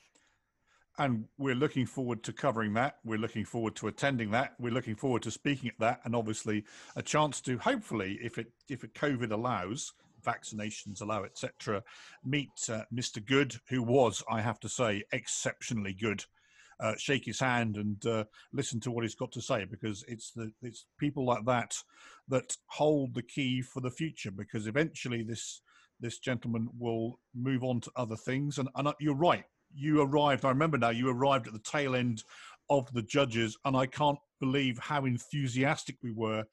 and 0.97 1.25
we're 1.38 1.55
looking 1.55 1.85
forward 1.85 2.23
to 2.23 2.33
covering 2.33 2.73
that. 2.73 2.97
We're 3.03 3.17
looking 3.17 3.45
forward 3.45 3.75
to 3.77 3.88
attending 3.88 4.31
that. 4.31 4.53
We're 4.59 4.73
looking 4.73 4.95
forward 4.95 5.23
to 5.23 5.31
speaking 5.31 5.69
at 5.69 5.79
that, 5.79 6.01
and 6.05 6.15
obviously 6.15 6.65
a 6.95 7.01
chance 7.01 7.41
to 7.41 7.57
hopefully, 7.57 8.19
if 8.21 8.38
it 8.38 8.51
if 8.69 8.83
it 8.83 8.93
COVID 8.93 9.31
allows, 9.31 9.93
vaccinations 10.23 11.01
allow, 11.01 11.23
etc., 11.23 11.83
meet 12.23 12.51
uh, 12.69 12.83
Mr. 12.93 13.25
Good, 13.25 13.55
who 13.69 13.81
was, 13.81 14.23
I 14.29 14.41
have 14.41 14.59
to 14.62 14.69
say, 14.69 15.03
exceptionally 15.12 15.93
good. 15.93 16.25
Uh, 16.79 16.95
shake 16.97 17.23
his 17.23 17.39
hand 17.39 17.77
and 17.77 18.05
uh, 18.05 18.23
listen 18.51 18.79
to 18.79 18.89
what 18.91 19.03
he's 19.03 19.15
got 19.15 19.31
to 19.31 19.41
say 19.41 19.63
because 19.63 20.03
it's 20.07 20.31
the 20.31 20.51
it's 20.63 20.88
people 20.97 21.23
like 21.23 21.45
that 21.45 21.75
that 22.27 22.57
hold 22.65 23.13
the 23.13 23.21
key 23.21 23.62
for 23.62 23.79
the 23.79 23.91
future 23.91 24.31
because 24.31 24.65
eventually 24.65 25.21
this 25.21 25.62
this 26.00 26.17
gentleman 26.17 26.67
will 26.77 27.19
move 27.35 27.63
on 27.63 27.79
to 27.79 27.91
other 27.95 28.15
things 28.15 28.57
and, 28.57 28.67
and 28.75 28.88
uh, 28.88 28.93
you're 29.00 29.13
right 29.13 29.45
you 29.75 30.01
arrived. 30.01 30.46
I 30.46 30.50
remember 30.50 30.77
now. 30.77 30.89
You 30.89 31.10
arrived 31.10 31.48
at 31.48 31.53
the 31.53 31.60
tail 31.60 31.96
end 31.96 32.24
of 32.70 32.92
the 32.94 33.01
judges, 33.01 33.58
and 33.65 33.75
I 33.75 33.86
can't 33.86 34.20
believe 34.39 34.77
how 34.80 35.06
enthusiastic 35.06 35.98
we 36.01 36.12
were 36.12 36.44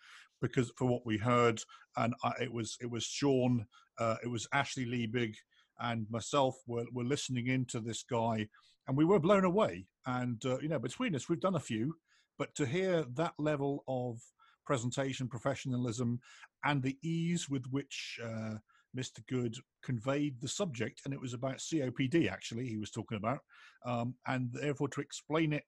because 0.40 0.72
for 0.76 0.86
what 0.86 1.04
we 1.04 1.18
heard, 1.18 1.62
and 1.96 2.14
I, 2.24 2.32
it 2.40 2.52
was 2.52 2.76
it 2.80 2.90
was 2.90 3.04
Sean, 3.04 3.66
uh, 3.98 4.16
it 4.24 4.28
was 4.28 4.48
Ashley 4.52 4.86
Liebig, 4.86 5.34
and 5.80 6.06
myself 6.10 6.56
were, 6.66 6.84
were 6.92 7.04
listening 7.04 7.48
into 7.48 7.80
this 7.80 8.02
guy, 8.02 8.48
and 8.88 8.96
we 8.96 9.04
were 9.04 9.20
blown 9.20 9.44
away. 9.44 9.86
And 10.06 10.44
uh, 10.44 10.58
you 10.60 10.68
know, 10.68 10.78
between 10.78 11.14
us, 11.14 11.28
we've 11.28 11.40
done 11.40 11.56
a 11.56 11.60
few, 11.60 11.94
but 12.38 12.54
to 12.56 12.66
hear 12.66 13.04
that 13.14 13.34
level 13.38 13.84
of 13.86 14.20
presentation, 14.64 15.28
professionalism, 15.28 16.20
and 16.64 16.82
the 16.82 16.96
ease 17.02 17.48
with 17.48 17.66
which 17.70 18.18
uh, 18.24 18.56
Mr. 18.96 19.26
Good 19.28 19.56
conveyed 19.82 20.40
the 20.40 20.48
subject, 20.48 21.02
and 21.04 21.14
it 21.14 21.20
was 21.20 21.34
about 21.34 21.58
COPD, 21.58 22.30
actually, 22.30 22.66
he 22.66 22.78
was 22.78 22.90
talking 22.90 23.18
about. 23.18 23.40
Um, 23.84 24.14
and 24.26 24.50
therefore, 24.52 24.88
to 24.88 25.00
explain 25.00 25.52
it 25.52 25.64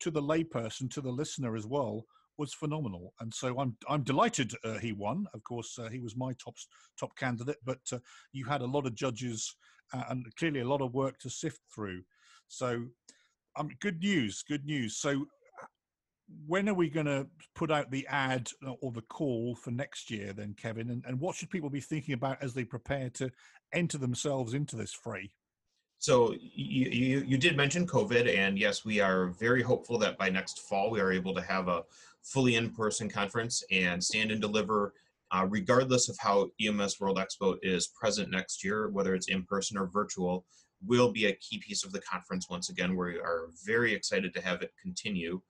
to 0.00 0.10
the 0.10 0.22
layperson, 0.22 0.90
to 0.92 1.00
the 1.00 1.10
listener 1.10 1.56
as 1.56 1.66
well, 1.66 2.04
was 2.38 2.52
phenomenal. 2.54 3.14
And 3.20 3.32
so 3.32 3.58
I'm 3.58 3.76
I'm 3.88 4.02
delighted 4.02 4.52
uh, 4.64 4.78
he 4.78 4.92
won. 4.92 5.26
Of 5.34 5.42
course, 5.44 5.78
uh, 5.78 5.88
he 5.88 6.00
was 6.00 6.16
my 6.16 6.32
top 6.42 6.56
top 6.98 7.16
candidate, 7.16 7.58
but 7.64 7.80
uh, 7.92 7.98
you 8.32 8.44
had 8.44 8.62
a 8.62 8.66
lot 8.66 8.86
of 8.86 8.94
judges 8.94 9.54
uh, 9.92 10.04
and 10.10 10.26
clearly 10.36 10.60
a 10.60 10.68
lot 10.68 10.82
of 10.82 10.94
work 10.94 11.18
to 11.20 11.30
sift 11.30 11.60
through. 11.74 12.02
So, 12.48 12.84
um, 13.56 13.70
good 13.80 14.00
news, 14.00 14.44
good 14.46 14.64
news. 14.64 14.98
So 14.98 15.26
when 16.46 16.68
are 16.68 16.74
we 16.74 16.88
going 16.88 17.06
to 17.06 17.26
put 17.54 17.70
out 17.70 17.90
the 17.90 18.06
ad 18.08 18.48
or 18.80 18.92
the 18.92 19.02
call 19.02 19.54
for 19.54 19.70
next 19.70 20.10
year 20.10 20.32
then 20.32 20.54
kevin? 20.54 20.90
And, 20.90 21.04
and 21.06 21.20
what 21.20 21.36
should 21.36 21.50
people 21.50 21.70
be 21.70 21.80
thinking 21.80 22.14
about 22.14 22.42
as 22.42 22.54
they 22.54 22.64
prepare 22.64 23.10
to 23.10 23.30
enter 23.72 23.98
themselves 23.98 24.54
into 24.54 24.76
this 24.76 24.92
fray? 24.92 25.30
So 25.98 26.34
you, 26.34 26.90
you, 26.90 27.24
you 27.26 27.38
did 27.38 27.56
mention 27.56 27.86
covid 27.86 28.34
and 28.36 28.58
yes 28.58 28.84
we 28.84 29.00
are 29.00 29.28
very 29.38 29.62
hopeful 29.62 29.98
that 29.98 30.18
by 30.18 30.28
next 30.28 30.60
fall 30.68 30.90
we 30.90 31.00
are 31.00 31.12
able 31.12 31.34
to 31.34 31.42
have 31.42 31.68
a 31.68 31.84
fully 32.22 32.56
in-person 32.56 33.08
conference 33.08 33.62
and 33.70 34.02
stand 34.02 34.30
and 34.30 34.40
deliver 34.40 34.94
uh, 35.32 35.46
regardless 35.48 36.08
of 36.08 36.16
how 36.20 36.48
ems 36.60 37.00
world 37.00 37.18
expo 37.18 37.56
is 37.62 37.88
present 37.88 38.30
next 38.30 38.62
year 38.62 38.88
whether 38.90 39.14
it's 39.14 39.28
in 39.28 39.42
person 39.44 39.78
or 39.78 39.86
virtual 39.86 40.44
will 40.84 41.12
be 41.12 41.26
a 41.26 41.36
key 41.36 41.58
piece 41.58 41.84
of 41.84 41.92
the 41.92 42.00
conference 42.00 42.48
once 42.48 42.68
again. 42.68 42.96
We 42.96 43.18
are 43.18 43.48
very 43.64 43.94
excited 43.94 44.34
to 44.34 44.40
have 44.40 44.62
it 44.62 44.72
continue 44.80 45.40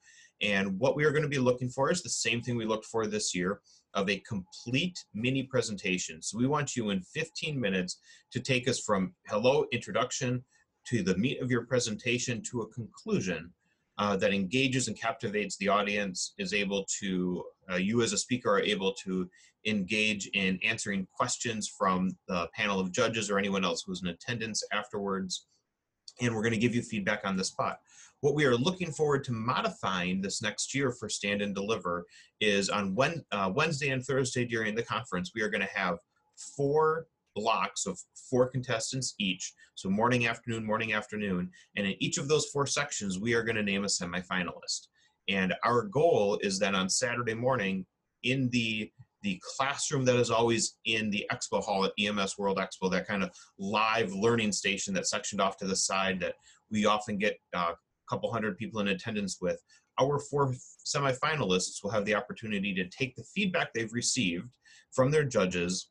and 0.43 0.78
what 0.78 0.97
we 0.97 1.05
are 1.05 1.12
going 1.12 1.23
to 1.23 1.28
be 1.28 1.38
looking 1.38 1.69
for 1.69 1.90
is 1.90 2.02
the 2.02 2.09
same 2.09 2.43
thing 2.43 2.57
we 2.57 2.66
looked 2.66 2.87
for 2.87 3.07
this 3.07 3.35
year 3.35 3.61
of 3.95 4.11
a 4.11 4.23
complete 4.28 4.99
mini 5.14 5.43
presentation. 5.43 6.21
So 6.21 6.38
we 6.38 6.47
want 6.47 6.76
you 6.76 6.90
in 6.90 7.00
15 7.00 7.59
minutes 7.59 7.99
to 8.33 8.40
take 8.40 8.69
us 8.69 8.81
from 8.81 9.14
hello, 9.28 9.64
introduction, 9.73 10.45
to 10.88 11.02
the 11.02 11.16
meat 11.16 11.40
of 11.40 11.50
your 11.50 11.64
presentation, 11.64 12.43
to 12.50 12.61
a 12.61 12.69
conclusion 12.69 13.52
uh, 13.99 14.16
that 14.19 14.35
engages 14.35 14.88
and 14.88 15.00
captivates 15.00 15.57
the 15.57 15.69
audience, 15.69 16.35
is 16.38 16.52
able 16.52 16.87
to, 17.00 17.43
uh, 17.73 17.76
you 17.76 18.02
as 18.02 18.12
a 18.12 18.19
speaker 18.19 18.50
are 18.50 18.61
able 18.61 18.93
to 18.93 19.28
engage 19.64 20.28
in 20.28 20.59
answering 20.62 21.07
questions 21.12 21.66
from 21.66 22.11
the 22.28 22.47
panel 22.55 22.78
of 22.78 22.93
judges 22.93 23.31
or 23.31 23.38
anyone 23.38 23.64
else 23.64 23.83
who's 23.85 24.02
in 24.02 24.09
attendance 24.09 24.62
afterwards. 24.73 25.47
And 26.21 26.35
we're 26.35 26.43
going 26.43 26.52
to 26.52 26.59
give 26.59 26.75
you 26.75 26.83
feedback 26.83 27.23
on 27.25 27.37
the 27.37 27.45
spot. 27.45 27.78
What 28.26 28.35
we 28.35 28.45
are 28.45 28.56
looking 28.56 28.90
forward 28.90 29.23
to 29.26 29.33
modifying 29.33 30.21
this 30.21 30.42
next 30.42 30.75
year 30.75 30.90
for 30.90 31.09
Stand 31.09 31.42
and 31.42 31.54
Deliver 31.54 32.04
is 32.40 32.68
on 32.68 32.92
when, 32.97 33.25
uh, 33.30 33.52
Wednesday 33.54 33.90
and 33.90 34.04
Thursday 34.04 34.45
during 34.45 34.75
the 34.75 34.83
conference, 34.83 35.30
we 35.33 35.42
are 35.42 35.49
going 35.49 35.64
to 35.64 35.73
have 35.73 35.99
four 36.56 37.06
blocks 37.37 37.87
of 37.87 37.97
four 38.28 38.49
contestants 38.49 39.14
each. 39.21 39.54
So 39.76 39.88
morning, 39.88 40.26
afternoon, 40.26 40.66
morning, 40.66 40.92
afternoon. 40.92 41.52
And 41.76 41.87
in 41.87 41.95
each 42.00 42.18
of 42.18 42.26
those 42.26 42.47
four 42.47 42.66
sections, 42.66 43.21
we 43.21 43.33
are 43.35 43.45
going 43.45 43.54
to 43.54 43.62
name 43.62 43.85
a 43.85 43.87
semifinalist. 43.87 44.88
And 45.28 45.54
our 45.62 45.83
goal 45.83 46.37
is 46.42 46.59
that 46.59 46.75
on 46.75 46.88
Saturday 46.88 47.35
morning, 47.35 47.87
in 48.25 48.50
the 48.50 48.90
the 49.23 49.40
classroom 49.56 50.04
that 50.04 50.16
is 50.16 50.30
always 50.30 50.78
in 50.85 51.11
the 51.11 51.26
expo 51.33 51.62
hall 51.62 51.85
at 51.85 51.92
EMS 51.99 52.38
World 52.38 52.59
Expo, 52.59 52.90
that 52.90 53.09
kind 53.09 53.23
of 53.23 53.30
live 53.59 54.12
learning 54.12 54.52
station 54.52 54.95
that's 54.95 55.11
sectioned 55.11 55.40
off 55.40 55.56
to 55.59 55.66
the 55.66 55.75
side 55.75 56.21
that 56.21 56.35
we 56.71 56.87
often 56.87 57.18
get 57.18 57.37
uh, 57.54 57.73
couple 58.08 58.32
hundred 58.32 58.56
people 58.56 58.80
in 58.80 58.88
attendance 58.88 59.38
with. 59.40 59.60
Our 60.00 60.18
four 60.18 60.54
semifinalists 60.86 61.82
will 61.82 61.90
have 61.90 62.04
the 62.04 62.14
opportunity 62.14 62.75
to 62.75 62.88
take 62.88 63.16
the 63.16 63.25
feedback 63.34 63.72
they've 63.72 63.92
received 63.92 64.48
from 64.92 65.10
their 65.10 65.25
judges, 65.25 65.90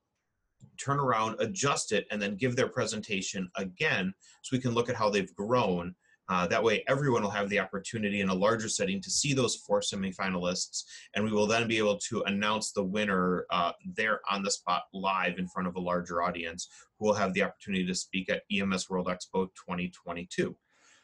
turn 0.80 1.00
around, 1.00 1.38
adjust 1.40 1.92
it, 1.92 2.06
and 2.12 2.22
then 2.22 2.36
give 2.36 2.56
their 2.56 2.68
presentation 2.68 3.50
again 3.58 4.14
so 4.42 4.56
we 4.56 4.62
can 4.62 4.74
look 4.74 4.90
at 4.90 4.96
how 4.96 5.10
they've 5.10 5.34
grown 5.36 5.96
uh, 6.28 6.48
that 6.48 6.64
way, 6.64 6.84
everyone 6.88 7.22
will 7.22 7.30
have 7.30 7.50
the 7.50 7.60
opportunity 7.60 8.22
in 8.22 8.30
a 8.30 8.34
larger 8.34 8.68
setting 8.68 9.00
to 9.02 9.12
see 9.12 9.34
those 9.34 9.58
four 9.58 9.80
semifinalists, 9.80 10.84
and 11.16 11.24
we 11.24 11.32
will 11.32 11.46
then 11.46 11.68
be 11.68 11.78
able 11.78 11.98
to 11.98 12.24
announce 12.24 12.72
the 12.72 12.84
winner 12.84 13.46
uh, 13.52 13.72
there 13.96 14.22
on 14.30 14.42
the 14.42 14.50
spot 14.50 14.84
live 14.94 15.38
in 15.38 15.48
front 15.48 15.68
of 15.68 15.76
a 15.76 15.80
larger 15.80 16.24
audience 16.24 16.68
who 16.98 17.06
will 17.06 17.14
have 17.14 17.34
the 17.34 17.44
opportunity 17.44 17.86
to 17.86 17.94
speak 17.94 18.30
at 18.30 18.42
EMS 18.52 18.90
World 18.90 19.08
Expo 19.08 19.48
2022. 19.56 20.56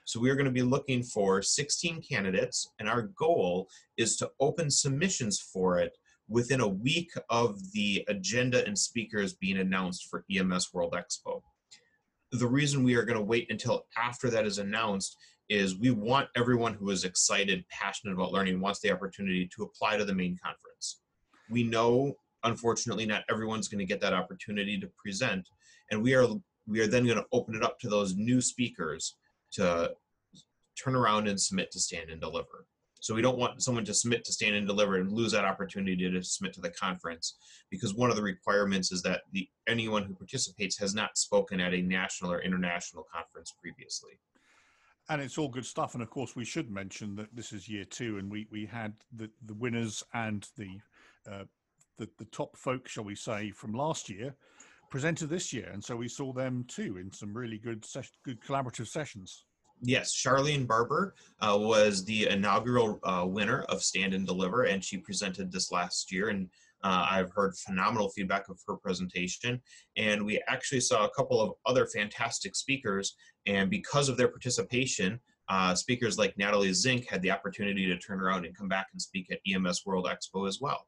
So 0.06 0.20
we 0.20 0.30
are 0.30 0.36
going 0.36 0.46
to 0.46 0.52
be 0.52 0.64
looking 0.64 1.04
for 1.04 1.42
16 1.42 2.02
candidates, 2.02 2.68
and 2.80 2.90
our 2.90 3.04
goal 3.16 3.70
is 3.98 4.18
to 4.18 4.30
open 4.40 4.70
submissions 4.70 5.40
for 5.40 5.80
it 5.80 5.98
within 6.28 6.62
a 6.62 6.68
week 6.68 7.12
of 7.30 7.60
the 7.74 8.06
agenda 8.08 8.66
and 8.66 8.78
speakers 8.78 9.34
being 9.34 9.58
announced 9.58 10.08
for 10.10 10.26
EMS 10.30 10.74
World 10.74 10.94
Expo 10.94 11.42
the 12.32 12.48
reason 12.48 12.84
we 12.84 12.96
are 12.96 13.04
going 13.04 13.18
to 13.18 13.24
wait 13.24 13.48
until 13.50 13.86
after 13.98 14.30
that 14.30 14.46
is 14.46 14.58
announced 14.58 15.18
is 15.50 15.78
we 15.78 15.92
want 15.92 16.30
everyone 16.36 16.74
who 16.74 16.90
is 16.90 17.04
excited, 17.04 17.66
passionate 17.70 18.14
about 18.14 18.32
learning, 18.32 18.62
wants 18.62 18.80
the 18.80 18.92
opportunity 18.92 19.50
to 19.54 19.64
apply 19.64 19.98
to 19.98 20.06
the 20.06 20.14
main 20.14 20.38
conference. 20.42 21.02
We 21.50 21.64
know, 21.64 22.14
unfortunately, 22.44 23.06
not 23.06 23.26
everyone's 23.30 23.68
going 23.68 23.80
to 23.80 23.86
get 23.86 24.00
that 24.00 24.14
opportunity 24.14 24.80
to 24.80 24.90
present, 24.98 25.50
and 25.92 26.02
we 26.02 26.14
are 26.16 26.26
we 26.68 26.80
are 26.80 26.88
then 26.88 27.06
going 27.06 27.18
to 27.18 27.26
open 27.34 27.56
it 27.56 27.64
up 27.64 27.80
to 27.80 27.90
those 27.90 28.16
new 28.16 28.40
speakers 28.40 29.16
to 29.54 29.94
turn 30.82 30.96
around 30.96 31.28
and 31.28 31.40
submit 31.40 31.72
to 31.72 31.80
stand 31.80 32.10
and 32.10 32.22
deliver. 32.22 32.66
So 33.02 33.16
we 33.16 33.24
don't 33.24 33.38
want 33.38 33.64
someone 33.64 33.86
to 33.86 33.96
submit 33.96 34.24
to 34.26 34.32
stand 34.32 34.56
and 34.56 34.68
deliver 34.68 34.98
and 34.98 35.12
lose 35.12 35.32
that 35.32 35.44
opportunity 35.44 36.10
to 36.10 36.24
submit 36.24 36.54
to 36.54 36.62
the 36.62 36.70
conference 36.70 37.36
because 37.72 37.96
one 37.96 38.12
of 38.12 38.16
the 38.16 38.22
requirements 38.22 38.92
is 38.92 39.02
that 39.02 39.22
the 39.32 39.50
anyone 39.68 40.04
who 40.04 40.14
participates 40.14 40.78
has 40.78 40.94
not 40.94 41.18
spoken 41.18 41.60
at 41.60 41.74
a 41.74 41.82
national 41.82 42.32
or 42.32 42.42
international 42.42 43.08
conference 43.12 43.54
previously. 43.60 44.20
And 45.10 45.20
it's 45.20 45.40
all 45.40 45.50
good 45.50 45.66
stuff. 45.66 45.96
And 45.96 46.04
of 46.04 46.12
course, 46.12 46.36
we 46.36 46.46
should 46.46 46.70
mention 46.70 47.16
that 47.16 47.36
this 47.36 47.52
is 47.52 47.68
year 47.68 47.86
two, 47.86 48.20
and 48.20 48.32
we, 48.32 48.48
we 48.52 48.68
had 48.68 48.94
the, 49.12 49.32
the 49.48 49.56
winners 49.56 50.04
and 50.14 50.48
the, 50.56 50.80
uh, 51.30 51.44
the 51.98 52.08
the 52.20 52.26
top 52.26 52.56
folk, 52.56 52.88
shall 52.88 53.04
we 53.04 53.16
say, 53.16 53.50
from 53.50 53.74
last 53.74 54.10
year 54.10 54.36
presented 54.92 55.30
this 55.30 55.52
year, 55.52 55.70
and 55.74 55.84
so 55.84 55.96
we 55.96 56.08
saw 56.08 56.32
them 56.32 56.66
too 56.68 56.98
in 56.98 57.12
some 57.12 57.34
really 57.34 57.58
good 57.58 57.84
ses- 57.84 58.12
good 58.24 58.40
collaborative 58.42 58.88
sessions. 58.88 59.46
Yes, 59.84 60.14
Charlene 60.14 60.68
Barber 60.68 61.16
uh, 61.40 61.58
was 61.60 62.06
the 62.06 62.28
inaugural 62.28 63.00
uh, 63.04 63.26
winner 63.26 63.64
of 63.64 63.82
Stand 63.82 64.14
and 64.14 64.28
Deliver, 64.28 64.64
and 64.64 64.84
she 64.84 64.98
presented 64.98 65.52
this 65.52 65.72
last 65.72 66.12
year. 66.12 66.30
And 66.30 66.50
uh, 66.84 67.08
I've 67.10 67.32
heard 67.32 67.56
phenomenal 67.58 68.10
feedback 68.10 68.48
of 68.50 68.60
her 68.68 68.76
presentation. 68.76 69.60
And 69.98 70.24
we 70.24 70.42
actually 70.48 70.82
saw 70.82 71.06
a 71.06 71.10
couple 71.16 71.42
of 71.42 71.54
other 71.66 71.88
fantastic 71.88 72.56
speakers. 72.56 73.16
And 73.48 73.72
because 73.72 74.08
of 74.08 74.18
their 74.18 74.28
participation, 74.28 75.20
uh, 75.50 75.74
speakers 75.74 76.18
like 76.18 76.38
Natalie 76.38 76.74
Zink 76.74 77.10
had 77.10 77.24
the 77.24 77.32
opportunity 77.32 77.88
to 77.88 77.98
turn 77.98 78.22
around 78.22 78.46
and 78.46 78.56
come 78.56 78.68
back 78.68 78.88
and 78.94 79.02
speak 79.02 79.32
at 79.32 79.40
EMS 79.52 79.84
World 79.86 80.08
Expo 80.08 80.48
as 80.48 80.60
well. 80.62 80.88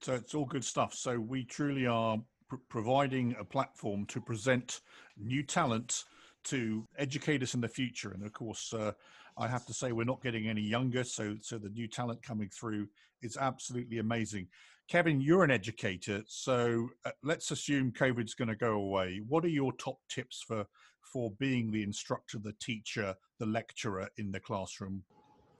So 0.00 0.14
it's 0.14 0.34
all 0.34 0.44
good 0.44 0.64
stuff. 0.64 0.92
So 0.94 1.18
we 1.18 1.44
truly 1.44 1.86
are 1.86 2.18
pr- 2.48 2.56
providing 2.68 3.34
a 3.38 3.44
platform 3.44 4.06
to 4.06 4.20
present 4.20 4.80
new 5.16 5.42
talent 5.42 6.04
to 6.44 6.86
educate 6.98 7.42
us 7.42 7.54
in 7.54 7.60
the 7.60 7.68
future. 7.68 8.12
And 8.12 8.24
of 8.24 8.32
course, 8.32 8.72
uh, 8.72 8.92
I 9.38 9.48
have 9.48 9.66
to 9.66 9.74
say 9.74 9.92
we're 9.92 10.04
not 10.04 10.22
getting 10.22 10.48
any 10.48 10.62
younger, 10.62 11.04
so 11.04 11.36
so 11.42 11.58
the 11.58 11.68
new 11.70 11.88
talent 11.88 12.22
coming 12.22 12.48
through 12.48 12.88
is 13.22 13.36
absolutely 13.36 13.98
amazing. 13.98 14.48
Kevin, 14.88 15.20
you're 15.20 15.42
an 15.42 15.50
educator, 15.50 16.22
so 16.28 16.88
uh, 17.04 17.10
let's 17.24 17.50
assume 17.50 17.90
COVID's 17.90 18.34
going 18.34 18.48
to 18.48 18.54
go 18.54 18.74
away. 18.74 19.20
What 19.26 19.44
are 19.44 19.48
your 19.48 19.72
top 19.72 19.98
tips 20.08 20.44
for 20.46 20.64
for 21.12 21.32
being 21.38 21.70
the 21.70 21.82
instructor, 21.82 22.38
the 22.38 22.54
teacher, 22.60 23.14
the 23.38 23.46
lecturer 23.46 24.08
in 24.16 24.30
the 24.30 24.40
classroom? 24.40 25.02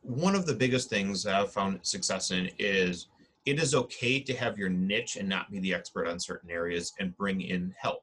One 0.03 0.37
of 0.37 0.47
the 0.47 0.55
biggest 0.55 0.89
things 0.89 1.27
I've 1.27 1.53
found 1.53 1.81
success 1.83 2.31
in 2.31 2.51
is 2.59 3.09
it 3.47 3.61
is 3.61 3.75
okay 3.75 4.21
to 4.21 4.35
have 4.35 4.59
your 4.59 4.69
niche 4.69 5.17
and 5.17 5.29
not 5.29 5.51
be 5.51 5.61
the 5.61 5.73
expert 5.73 6.09
on 6.09 6.19
certain 6.19 6.51
areas 6.51 6.93
and 6.99 7.17
bring 7.17 7.41
in 7.41 7.73
help. 7.81 8.03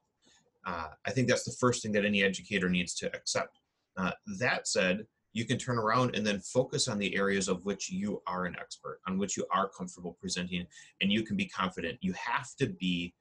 Uh, 0.66 0.88
I 1.06 1.10
think 1.10 1.28
that's 1.28 1.44
the 1.44 1.52
first 1.60 1.82
thing 1.82 1.92
that 1.92 2.06
any 2.06 2.22
educator 2.22 2.70
needs 2.70 2.94
to 2.94 3.14
accept. 3.14 3.58
Uh, 3.98 4.12
that 4.38 4.66
said, 4.66 5.06
you 5.34 5.44
can 5.44 5.58
turn 5.58 5.78
around 5.78 6.16
and 6.16 6.26
then 6.26 6.40
focus 6.40 6.88
on 6.88 6.98
the 6.98 7.14
areas 7.14 7.48
of 7.48 7.64
which 7.64 7.90
you 7.90 8.22
are 8.26 8.46
an 8.46 8.56
expert, 8.58 9.00
on 9.06 9.18
which 9.18 9.36
you 9.36 9.44
are 9.50 9.68
comfortable 9.68 10.16
presenting, 10.18 10.66
and 11.02 11.12
you 11.12 11.22
can 11.22 11.36
be 11.36 11.46
confident. 11.46 11.98
You 12.00 12.14
have 12.14 12.54
to 12.56 12.68
be 12.68 13.14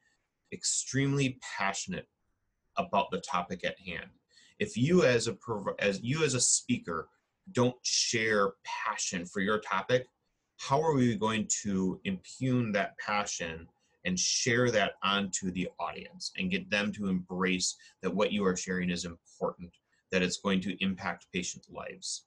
extremely 0.53 1.39
passionate 1.57 2.07
about 2.77 3.11
the 3.11 3.19
topic 3.19 3.65
at 3.65 3.79
hand. 3.79 4.09
If 4.59 4.77
you 4.77 5.03
as 5.03 5.27
a 5.27 5.35
as 5.79 6.01
you 6.01 6.23
as 6.23 6.35
a 6.35 6.39
speaker 6.39 7.09
don't 7.51 7.75
share 7.81 8.53
passion 8.63 9.25
for 9.25 9.41
your 9.41 9.59
topic, 9.59 10.07
how 10.67 10.81
are 10.81 10.93
we 10.93 11.15
going 11.15 11.47
to 11.63 11.99
impugn 12.05 12.71
that 12.71 12.97
passion 12.97 13.67
and 14.05 14.17
share 14.17 14.71
that 14.71 14.93
onto 15.03 15.51
the 15.51 15.67
audience 15.79 16.31
and 16.37 16.51
get 16.51 16.69
them 16.69 16.91
to 16.91 17.07
embrace 17.07 17.75
that 18.01 18.13
what 18.13 18.31
you 18.31 18.45
are 18.45 18.55
sharing 18.55 18.89
is 18.89 19.05
important, 19.05 19.71
that 20.11 20.21
it's 20.21 20.37
going 20.37 20.61
to 20.61 20.81
impact 20.83 21.27
patient 21.33 21.65
lives. 21.69 22.25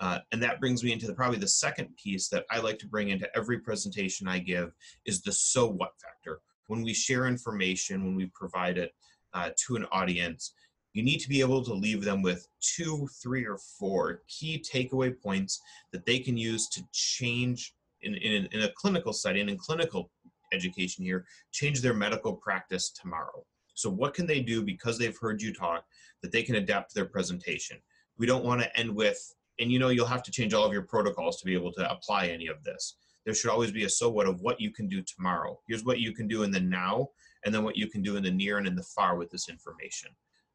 Uh, 0.00 0.18
and 0.32 0.42
that 0.42 0.60
brings 0.60 0.82
me 0.82 0.92
into 0.92 1.06
the, 1.06 1.14
probably 1.14 1.38
the 1.38 1.48
second 1.48 1.88
piece 1.96 2.28
that 2.28 2.44
I 2.50 2.58
like 2.58 2.78
to 2.80 2.88
bring 2.88 3.10
into 3.10 3.28
every 3.36 3.58
presentation 3.58 4.28
I 4.28 4.38
give 4.38 4.72
is 5.06 5.22
the 5.22 5.32
so 5.32 5.66
what 5.66 5.92
factor. 6.02 6.40
When 6.66 6.82
we 6.82 6.92
share 6.92 7.26
information, 7.26 8.04
when 8.04 8.16
we 8.16 8.26
provide 8.34 8.78
it 8.78 8.92
uh, 9.32 9.50
to 9.66 9.76
an 9.76 9.86
audience, 9.92 10.52
you 10.92 11.02
need 11.02 11.18
to 11.18 11.28
be 11.28 11.40
able 11.40 11.64
to 11.64 11.72
leave 11.72 12.04
them 12.04 12.22
with 12.22 12.46
two, 12.60 13.08
three, 13.22 13.46
or 13.46 13.58
four 13.78 14.22
key 14.28 14.62
takeaway 14.62 15.18
points 15.18 15.60
that 15.92 16.04
they 16.04 16.18
can 16.18 16.36
use 16.36 16.68
to 16.68 16.82
change 16.92 17.74
in, 18.02 18.14
in, 18.14 18.46
in 18.52 18.62
a 18.62 18.72
clinical 18.76 19.12
setting, 19.12 19.48
in 19.48 19.56
clinical 19.56 20.10
education 20.52 21.04
here 21.04 21.24
change 21.50 21.80
their 21.80 21.94
medical 21.94 22.34
practice 22.34 22.90
tomorrow. 22.90 23.44
So, 23.74 23.90
what 23.90 24.14
can 24.14 24.26
they 24.26 24.40
do 24.40 24.62
because 24.62 24.98
they've 24.98 25.16
heard 25.18 25.40
you 25.40 25.52
talk 25.52 25.84
that 26.22 26.30
they 26.30 26.42
can 26.42 26.56
adapt 26.56 26.94
their 26.94 27.06
presentation? 27.06 27.78
We 28.18 28.26
don't 28.26 28.44
want 28.44 28.60
to 28.60 28.78
end 28.78 28.94
with, 28.94 29.18
and 29.58 29.72
you 29.72 29.78
know, 29.78 29.88
you'll 29.88 30.06
have 30.06 30.22
to 30.24 30.30
change 30.30 30.52
all 30.52 30.66
of 30.66 30.72
your 30.72 30.82
protocols 30.82 31.40
to 31.40 31.46
be 31.46 31.54
able 31.54 31.72
to 31.72 31.90
apply 31.90 32.26
any 32.26 32.48
of 32.48 32.62
this. 32.64 32.96
There 33.24 33.34
should 33.34 33.50
always 33.50 33.72
be 33.72 33.84
a 33.84 33.88
so 33.88 34.10
what 34.10 34.26
of 34.26 34.40
what 34.40 34.60
you 34.60 34.72
can 34.72 34.88
do 34.88 35.02
tomorrow. 35.02 35.58
Here's 35.68 35.84
what 35.84 36.00
you 36.00 36.12
can 36.12 36.28
do 36.28 36.42
in 36.42 36.50
the 36.50 36.60
now, 36.60 37.08
and 37.44 37.54
then 37.54 37.64
what 37.64 37.76
you 37.76 37.88
can 37.88 38.02
do 38.02 38.16
in 38.16 38.22
the 38.22 38.30
near 38.30 38.58
and 38.58 38.66
in 38.66 38.74
the 38.74 38.82
far 38.82 39.16
with 39.16 39.30
this 39.30 39.48
information. 39.48 40.10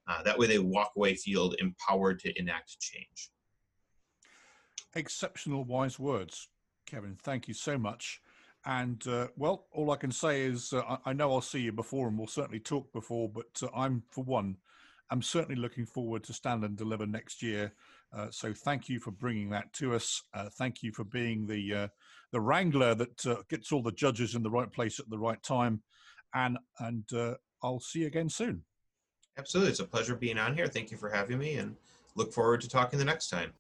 Uh, 0.08 0.24
that 0.24 0.38
way, 0.38 0.48
they 0.48 0.60
walk 0.60 0.92
away 0.96 1.16
feel 1.16 1.52
empowered 1.60 2.20
to 2.20 2.40
enact 2.40 2.80
change. 2.80 3.30
Exceptional 4.96 5.66
wise 5.66 6.00
words, 6.00 6.50
Kevin. 6.86 7.18
Thank 7.22 7.48
you 7.48 7.54
so 7.54 7.78
much. 7.78 8.22
And 8.66 9.06
uh, 9.08 9.28
well, 9.36 9.68
all 9.72 9.92
I 9.92 9.96
can 9.96 10.12
say 10.12 10.42
is 10.42 10.74
uh, 10.74 10.98
I 11.06 11.14
know 11.14 11.32
I'll 11.32 11.42
see 11.42 11.62
you 11.62 11.72
before, 11.72 12.08
and 12.08 12.18
we'll 12.18 12.28
certainly 12.28 12.60
talk 12.60 12.92
before. 12.94 13.30
But 13.30 13.62
uh, 13.62 13.68
I'm, 13.76 14.04
for 14.10 14.24
one, 14.24 14.58
I'm 15.10 15.22
certainly 15.22 15.60
looking 15.60 15.86
forward 15.86 16.24
to 16.26 16.34
stand 16.34 16.64
and 16.64 16.76
deliver 16.76 17.06
next 17.06 17.42
year. 17.42 17.74
Uh, 18.14 18.28
so 18.30 18.54
thank 18.54 18.90
you 18.90 19.00
for 19.00 19.12
bringing 19.12 19.50
that 19.52 19.72
to 19.74 19.94
us. 19.94 20.22
Uh, 20.34 20.50
thank 20.58 20.84
you 20.84 20.92
for 20.92 21.04
being 21.04 21.46
the 21.48 21.74
uh, 21.74 21.88
the 22.32 22.42
wrangler 22.42 22.94
that 22.96 23.46
gets 23.50 23.72
all 23.72 23.82
the 23.82 23.92
judges 23.92 24.36
in 24.36 24.44
the 24.44 24.50
right 24.50 24.72
place 24.72 25.00
at 25.00 25.10
the 25.10 25.20
right 25.20 25.42
time. 25.44 25.82
And 26.34 26.58
and 26.80 27.06
I'll 27.64 27.80
see 27.80 28.00
you 28.00 28.08
again 28.08 28.30
soon. 28.30 28.64
Absolutely, 29.38 29.72
it's 29.72 29.80
a 29.80 29.86
pleasure 29.86 30.16
being 30.16 30.38
on 30.38 30.56
here. 30.56 30.68
Thank 30.68 30.92
you 30.92 30.98
for 30.98 31.10
having 31.10 31.38
me, 31.38 31.56
and 31.56 31.76
look 32.16 32.34
forward 32.34 32.62
to 32.62 32.70
talking 32.70 33.00
the 33.00 33.06
next 33.06 33.30
time. 33.30 33.54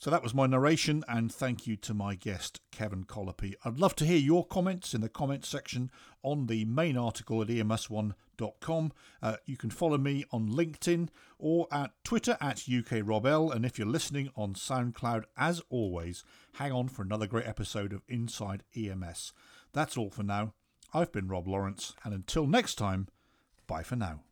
So 0.00 0.08
that 0.08 0.22
was 0.22 0.32
my 0.32 0.46
narration, 0.46 1.04
and 1.08 1.30
thank 1.30 1.66
you 1.66 1.76
to 1.76 1.92
my 1.92 2.14
guest, 2.14 2.62
Kevin 2.72 3.04
Collopy. 3.04 3.52
I'd 3.66 3.78
love 3.78 3.94
to 3.96 4.06
hear 4.06 4.16
your 4.16 4.46
comments 4.46 4.94
in 4.94 5.02
the 5.02 5.10
comments 5.10 5.46
section 5.46 5.90
on 6.22 6.46
the 6.46 6.64
main 6.64 6.96
article 6.96 7.42
at 7.42 7.48
ems1.com. 7.48 8.92
Uh, 9.22 9.36
you 9.44 9.58
can 9.58 9.68
follow 9.68 9.98
me 9.98 10.24
on 10.32 10.48
LinkedIn 10.48 11.10
or 11.38 11.68
at 11.70 11.90
Twitter 12.02 12.38
at 12.40 12.56
UKRobL. 12.60 13.54
And 13.54 13.66
if 13.66 13.78
you're 13.78 13.86
listening 13.86 14.30
on 14.34 14.54
SoundCloud, 14.54 15.24
as 15.36 15.60
always, 15.68 16.24
hang 16.54 16.72
on 16.72 16.88
for 16.88 17.02
another 17.02 17.26
great 17.26 17.46
episode 17.46 17.92
of 17.92 18.00
Inside 18.08 18.62
EMS. 18.74 19.34
That's 19.74 19.98
all 19.98 20.08
for 20.08 20.22
now. 20.22 20.54
I've 20.94 21.12
been 21.12 21.28
Rob 21.28 21.46
Lawrence, 21.46 21.94
and 22.04 22.14
until 22.14 22.46
next 22.46 22.76
time, 22.76 23.08
bye 23.66 23.82
for 23.82 23.96
now. 23.96 24.22